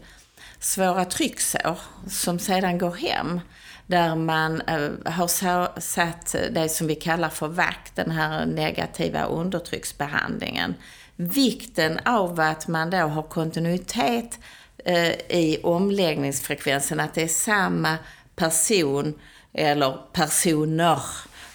svåra 0.59 1.05
trycksår 1.05 1.79
som 2.07 2.39
sedan 2.39 2.77
går 2.77 2.91
hem. 2.91 3.39
Där 3.87 4.15
man 4.15 4.61
eh, 4.61 4.89
har 5.05 5.79
satt 5.79 6.35
det 6.51 6.69
som 6.69 6.87
vi 6.87 6.95
kallar 6.95 7.29
för 7.29 7.47
VAC, 7.47 7.75
den 7.95 8.11
här 8.11 8.45
negativa 8.45 9.23
undertrycksbehandlingen. 9.23 10.75
Vikten 11.15 11.99
av 12.05 12.39
att 12.39 12.67
man 12.67 12.89
då 12.89 12.97
har 12.97 13.23
kontinuitet 13.23 14.39
Eh, 14.85 15.11
i 15.29 15.59
omläggningsfrekvensen, 15.63 16.99
att 16.99 17.13
det 17.13 17.23
är 17.23 17.27
samma 17.27 17.97
person 18.35 19.13
eller 19.53 19.97
personer 20.13 20.99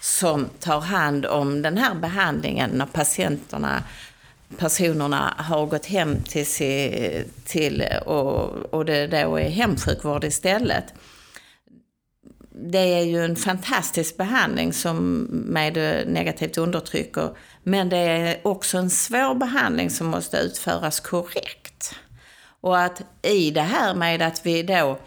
som 0.01 0.49
tar 0.59 0.79
hand 0.79 1.25
om 1.25 1.61
den 1.61 1.77
här 1.77 1.95
behandlingen 1.95 2.69
när 2.69 2.85
patienterna 2.85 3.83
personerna 4.57 5.33
har 5.37 5.65
gått 5.65 5.85
hem 5.85 6.21
till, 6.21 6.45
sig, 6.45 7.25
till 7.45 7.83
och, 8.05 8.49
och 8.73 8.85
det 8.85 9.07
då 9.07 9.39
är 9.39 9.49
hemsjukvård 9.49 10.23
istället. 10.23 10.83
Det 12.51 12.93
är 12.93 13.03
ju 13.03 13.25
en 13.25 13.35
fantastisk 13.35 14.17
behandling 14.17 14.73
som 14.73 15.27
med 15.31 15.73
negativt 16.07 16.57
undertryck, 16.57 17.15
men 17.63 17.89
det 17.89 17.97
är 17.97 18.37
också 18.43 18.77
en 18.77 18.89
svår 18.89 19.35
behandling 19.35 19.89
som 19.89 20.07
måste 20.07 20.37
utföras 20.37 20.99
korrekt. 20.99 21.58
Och 22.61 22.79
att 22.79 23.01
i 23.21 23.51
det 23.51 23.61
här 23.61 23.93
med 23.93 24.21
att 24.21 24.45
vi 24.45 24.63
då 24.63 24.99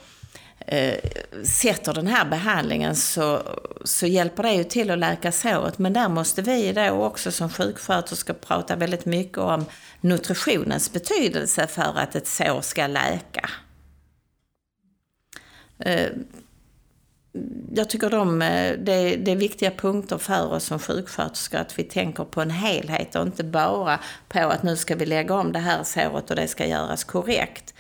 eh, 0.59 0.99
sätter 1.45 1.95
den 1.95 2.07
här 2.07 2.25
behandlingen 2.25 2.97
så, 2.97 3.43
så 3.85 4.07
hjälper 4.07 4.43
det 4.43 4.53
ju 4.53 4.65
till 4.65 4.91
att 4.91 4.99
läka 4.99 5.33
såret. 5.33 5.79
Men 5.79 5.93
där 5.93 6.09
måste 6.09 6.43
vi 6.43 6.73
då 6.73 6.91
också 6.91 7.33
som 7.33 7.51
sjuksköterskor 7.51 8.35
prata 8.35 8.77
väldigt 8.77 9.05
mycket 9.05 9.39
om 9.39 9.65
nutritionens 10.01 10.93
betydelse 10.93 11.67
för 11.67 11.99
att 11.99 12.15
ett 12.15 12.27
sår 12.27 12.61
ska 12.61 12.87
läka. 12.87 13.51
Eh, 15.79 16.11
jag 17.75 17.91
tycker 17.91 18.11
de, 18.11 18.43
eh, 18.43 18.79
det, 18.79 19.17
det 19.17 19.31
är 19.31 19.37
viktiga 19.37 19.71
punkter 19.71 20.19
för 20.19 20.53
oss 20.53 20.65
som 20.65 20.79
sjuksköterskor 20.79 21.59
att 21.59 21.79
vi 21.79 21.85
tänker 21.85 22.25
på 22.25 22.41
en 22.41 22.51
helhet 22.51 23.15
och 23.15 23.27
inte 23.27 23.45
bara 23.45 24.01
på 24.29 24.39
att 24.39 24.63
nu 24.63 24.77
ska 24.77 24.97
vi 24.97 25.07
lägga 25.07 25.35
om 25.35 25.53
det 25.53 25.59
här 25.59 25.83
såret 25.83 26.31
och 26.31 26.37
det 26.37 26.49
ska 26.49 26.67
göras 26.67 27.05
korrekt 27.05 27.75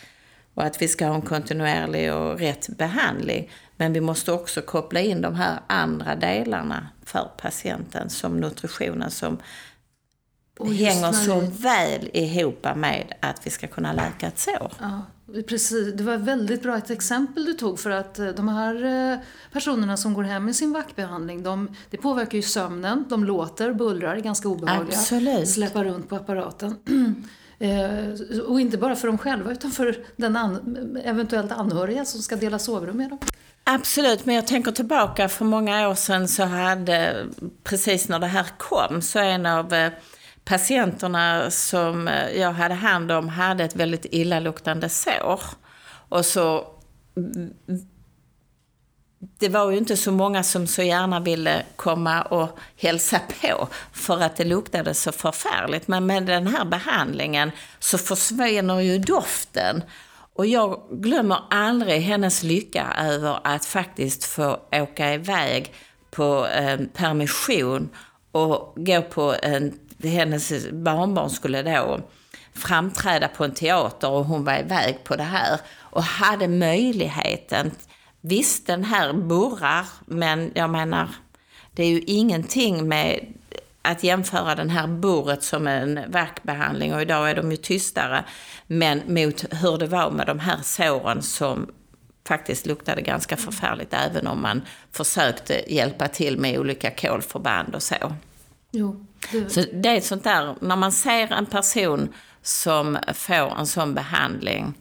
och 0.55 0.63
att 0.63 0.83
vi 0.83 0.89
ska 0.89 1.07
ha 1.07 1.15
en 1.15 1.23
kontinuerlig 1.23 2.15
och 2.15 2.39
rätt 2.39 2.69
behandling. 2.69 3.51
Men 3.77 3.93
vi 3.93 4.01
måste 4.01 4.33
också 4.33 4.63
koppla 4.63 5.01
in 5.01 5.23
de 5.23 5.35
här 5.35 5.61
andra 5.67 6.15
delarna 6.15 6.89
för 7.05 7.31
patienten 7.37 8.11
som 8.11 8.41
nutritionen 8.41 9.11
som 9.11 9.39
hänger 10.61 11.13
så 11.13 11.41
väl 11.41 12.11
ihop 12.13 12.67
med 12.77 13.15
att 13.21 13.47
vi 13.47 13.51
ska 13.51 13.67
kunna 13.67 13.93
läka 13.93 14.27
ett 14.27 14.39
sår. 14.39 14.73
Ja, 14.81 15.03
precis. 15.49 15.95
Det 15.95 16.05
var 16.05 16.15
ett 16.15 16.21
väldigt 16.21 16.63
bra 16.63 16.77
ett 16.77 16.91
exempel 16.91 17.45
du 17.45 17.55
tog 17.55 17.81
för 17.81 17.91
att 17.91 18.19
eh, 18.19 18.29
de 18.29 18.49
här 18.49 18.85
eh, 19.13 19.19
personerna 19.53 19.97
som 19.97 20.15
går 20.15 20.23
hem 20.23 20.45
med 20.45 20.57
sin 20.57 20.73
vackbehandling, 20.73 21.43
de, 21.43 21.77
det 21.91 21.97
påverkar 21.97 22.37
ju 22.37 22.43
sömnen, 22.43 23.05
de 23.09 23.25
låter, 23.25 23.73
bullrar, 23.73 24.17
är 24.17 24.21
ganska 24.21 24.49
obehagliga. 24.49 24.99
Absolut. 24.99 25.49
Släppa 25.49 25.85
runt 25.85 26.09
på 26.09 26.17
apparaten. 26.17 26.77
Eh, 27.59 28.41
och 28.47 28.61
inte 28.61 28.79
bara 28.79 28.97
för 28.97 29.09
dem 29.09 29.19
själva 29.19 29.53
utan 29.53 29.71
för 29.71 30.05
den 30.17 30.37
an 30.37 30.97
eventuellt 31.05 31.53
anhöriga 31.53 32.05
som 32.05 32.23
ska 32.23 32.37
dela 32.37 32.59
sovrum 32.59 32.97
med 32.97 33.11
dem. 33.11 33.19
Absolut, 33.65 34.27
men 34.27 34.35
jag 34.35 34.47
tänker 34.47 34.73
tillbaka 34.73 35.29
för 35.29 35.45
många 35.45 35.89
år 35.89 35.95
sedan 35.95 36.29
så 36.29 36.43
hade, 36.43 37.27
precis 37.65 38.09
när 38.09 38.19
det 38.19 38.27
här 38.27 38.47
kom, 38.59 39.03
så 39.03 39.19
en 39.19 39.47
av 39.47 39.91
patienterna 40.45 41.51
som 41.51 42.09
eh, 42.09 42.41
jag 42.41 42.53
hade 42.53 42.75
hand 42.75 43.13
om 43.13 43.29
hade 43.29 43.65
ett 43.65 43.77
väldigt 43.77 44.07
illaluktande 44.11 44.89
sår. 44.89 45.41
Och 46.09 46.27
så 46.27 46.67
mm, 47.17 47.55
det 49.39 49.49
var 49.49 49.71
ju 49.71 49.79
inte 49.79 49.97
så 49.97 50.13
många 50.13 50.43
som 50.43 50.67
så 50.67 50.83
gärna 50.83 51.21
ville 51.21 51.63
komma 51.77 52.23
och 52.23 52.59
hälsa 52.77 53.21
på 53.41 53.69
för 53.93 54.21
att 54.21 54.37
det 54.37 54.45
luktade 54.45 54.95
så 54.95 55.13
förfärligt. 55.13 55.89
Men 55.89 56.07
med 56.07 56.27
den 56.27 56.47
här 56.47 56.65
behandlingen 56.65 57.51
så 57.79 57.99
försvinner 57.99 58.81
ju 58.81 58.99
doften. 58.99 59.83
Och 60.35 60.47
jag 60.47 60.83
glömmer 60.91 61.39
aldrig 61.51 62.03
hennes 62.03 62.43
lycka 62.43 62.97
över 62.99 63.39
att 63.45 63.65
faktiskt 63.65 64.25
få 64.25 64.61
åka 64.73 65.15
iväg 65.15 65.75
på 66.11 66.47
eh, 66.47 66.81
permission 66.95 67.91
och 68.33 68.73
gå 68.77 69.03
på 69.03 69.35
en, 69.43 69.79
hennes 70.09 70.71
barnbarn 70.71 71.31
skulle 71.31 71.63
då 71.63 72.01
framträda 72.55 73.29
på 73.29 73.45
en 73.45 73.55
teater 73.55 74.11
och 74.11 74.25
hon 74.25 74.45
var 74.45 74.59
iväg 74.59 75.05
på 75.05 75.17
det 75.17 75.23
här 75.23 75.61
och 75.81 76.03
hade 76.03 76.49
möjligheten 76.49 77.71
Visst, 78.25 78.67
den 78.67 78.85
här 78.85 79.13
burrar, 79.13 79.87
men 80.07 80.53
jag 80.55 80.71
menar, 80.71 81.09
det 81.73 81.83
är 81.83 81.89
ju 81.89 82.01
ingenting 82.01 82.89
med 82.89 83.27
att 83.83 84.05
jämföra 84.05 84.55
den 84.55 84.71
här 84.71 84.87
burret 84.87 85.43
som 85.43 85.67
en 85.67 86.01
verkbehandling 86.09 86.95
och 86.95 87.03
idag 87.03 87.31
är 87.31 87.35
de 87.35 87.51
ju 87.51 87.57
tystare. 87.57 88.25
Men 88.67 89.03
mot 89.07 89.45
hur 89.51 89.79
det 89.79 89.87
var 89.87 90.11
med 90.11 90.27
de 90.27 90.39
här 90.39 90.59
såren 90.63 91.23
som 91.23 91.71
faktiskt 92.29 92.67
luktade 92.67 93.03
ganska 93.03 93.37
förfärligt 93.37 93.95
även 93.95 94.27
om 94.27 94.43
man 94.43 94.63
försökte 94.93 95.75
hjälpa 95.75 96.09
till 96.09 96.39
med 96.39 96.59
olika 96.59 96.91
kolförband 96.91 97.75
och 97.75 97.83
så. 97.83 98.13
Jo, 98.73 99.07
det... 99.33 99.51
Så 99.51 99.65
det 99.73 99.89
är 99.89 100.01
sånt 100.01 100.25
där, 100.25 100.57
när 100.61 100.77
man 100.77 100.93
ser 100.93 101.33
en 101.33 101.47
person 101.47 102.13
som 102.43 102.99
får 103.15 103.59
en 103.59 103.67
sån 103.67 103.95
behandling, 103.95 104.75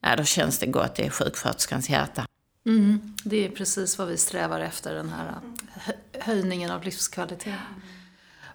ja, 0.00 0.16
då 0.16 0.24
känns 0.24 0.58
det 0.58 0.66
gott 0.66 0.98
i 0.98 1.10
sjuksköterskans 1.10 1.90
hjärta. 1.90 2.26
Mm, 2.66 3.16
det 3.24 3.46
är 3.46 3.50
precis 3.50 3.98
vad 3.98 4.08
vi 4.08 4.16
strävar 4.16 4.60
efter, 4.60 4.94
den 4.94 5.08
här 5.08 5.34
höjningen 6.20 6.70
av 6.70 6.84
livskvalitet. 6.84 7.54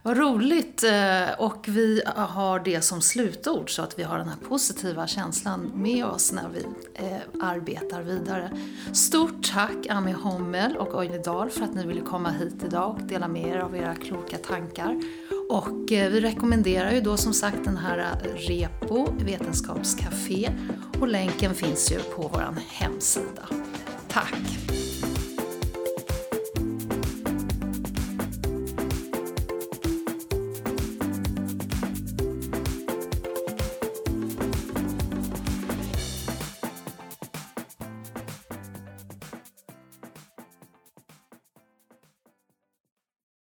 Vad 0.05 0.17
roligt! 0.17 0.83
Eh, 0.83 1.39
och 1.39 1.67
vi 1.67 2.01
har 2.15 2.59
det 2.59 2.81
som 2.81 3.01
slutord 3.01 3.75
så 3.75 3.81
att 3.81 3.99
vi 3.99 4.03
har 4.03 4.17
den 4.17 4.27
här 4.27 4.37
positiva 4.49 5.07
känslan 5.07 5.71
med 5.75 6.05
oss 6.05 6.31
när 6.31 6.49
vi 6.49 6.65
eh, 6.93 7.17
arbetar 7.41 8.01
vidare. 8.01 8.57
Stort 8.93 9.53
tack 9.53 9.87
Ami 9.89 10.11
Hommel 10.11 10.77
och 10.77 10.95
Oine 10.95 11.17
Dahl 11.17 11.49
för 11.49 11.61
att 11.61 11.73
ni 11.73 11.85
ville 11.85 12.01
komma 12.01 12.29
hit 12.29 12.63
idag 12.65 12.89
och 12.89 13.07
dela 13.07 13.27
med 13.27 13.47
er 13.47 13.57
av 13.57 13.75
era 13.75 13.95
kloka 13.95 14.37
tankar. 14.37 15.01
Och 15.49 15.91
eh, 15.91 16.11
vi 16.11 16.19
rekommenderar 16.21 16.91
ju 16.91 17.01
då 17.01 17.17
som 17.17 17.33
sagt 17.33 17.63
den 17.63 17.77
här 17.77 18.11
Repo 18.35 19.07
Vetenskapscafé 19.25 20.51
och 20.99 21.07
länken 21.07 21.55
finns 21.55 21.91
ju 21.91 21.99
på 21.99 22.21
vår 22.33 22.57
hemsida. 22.69 23.47
Tack! 24.07 24.84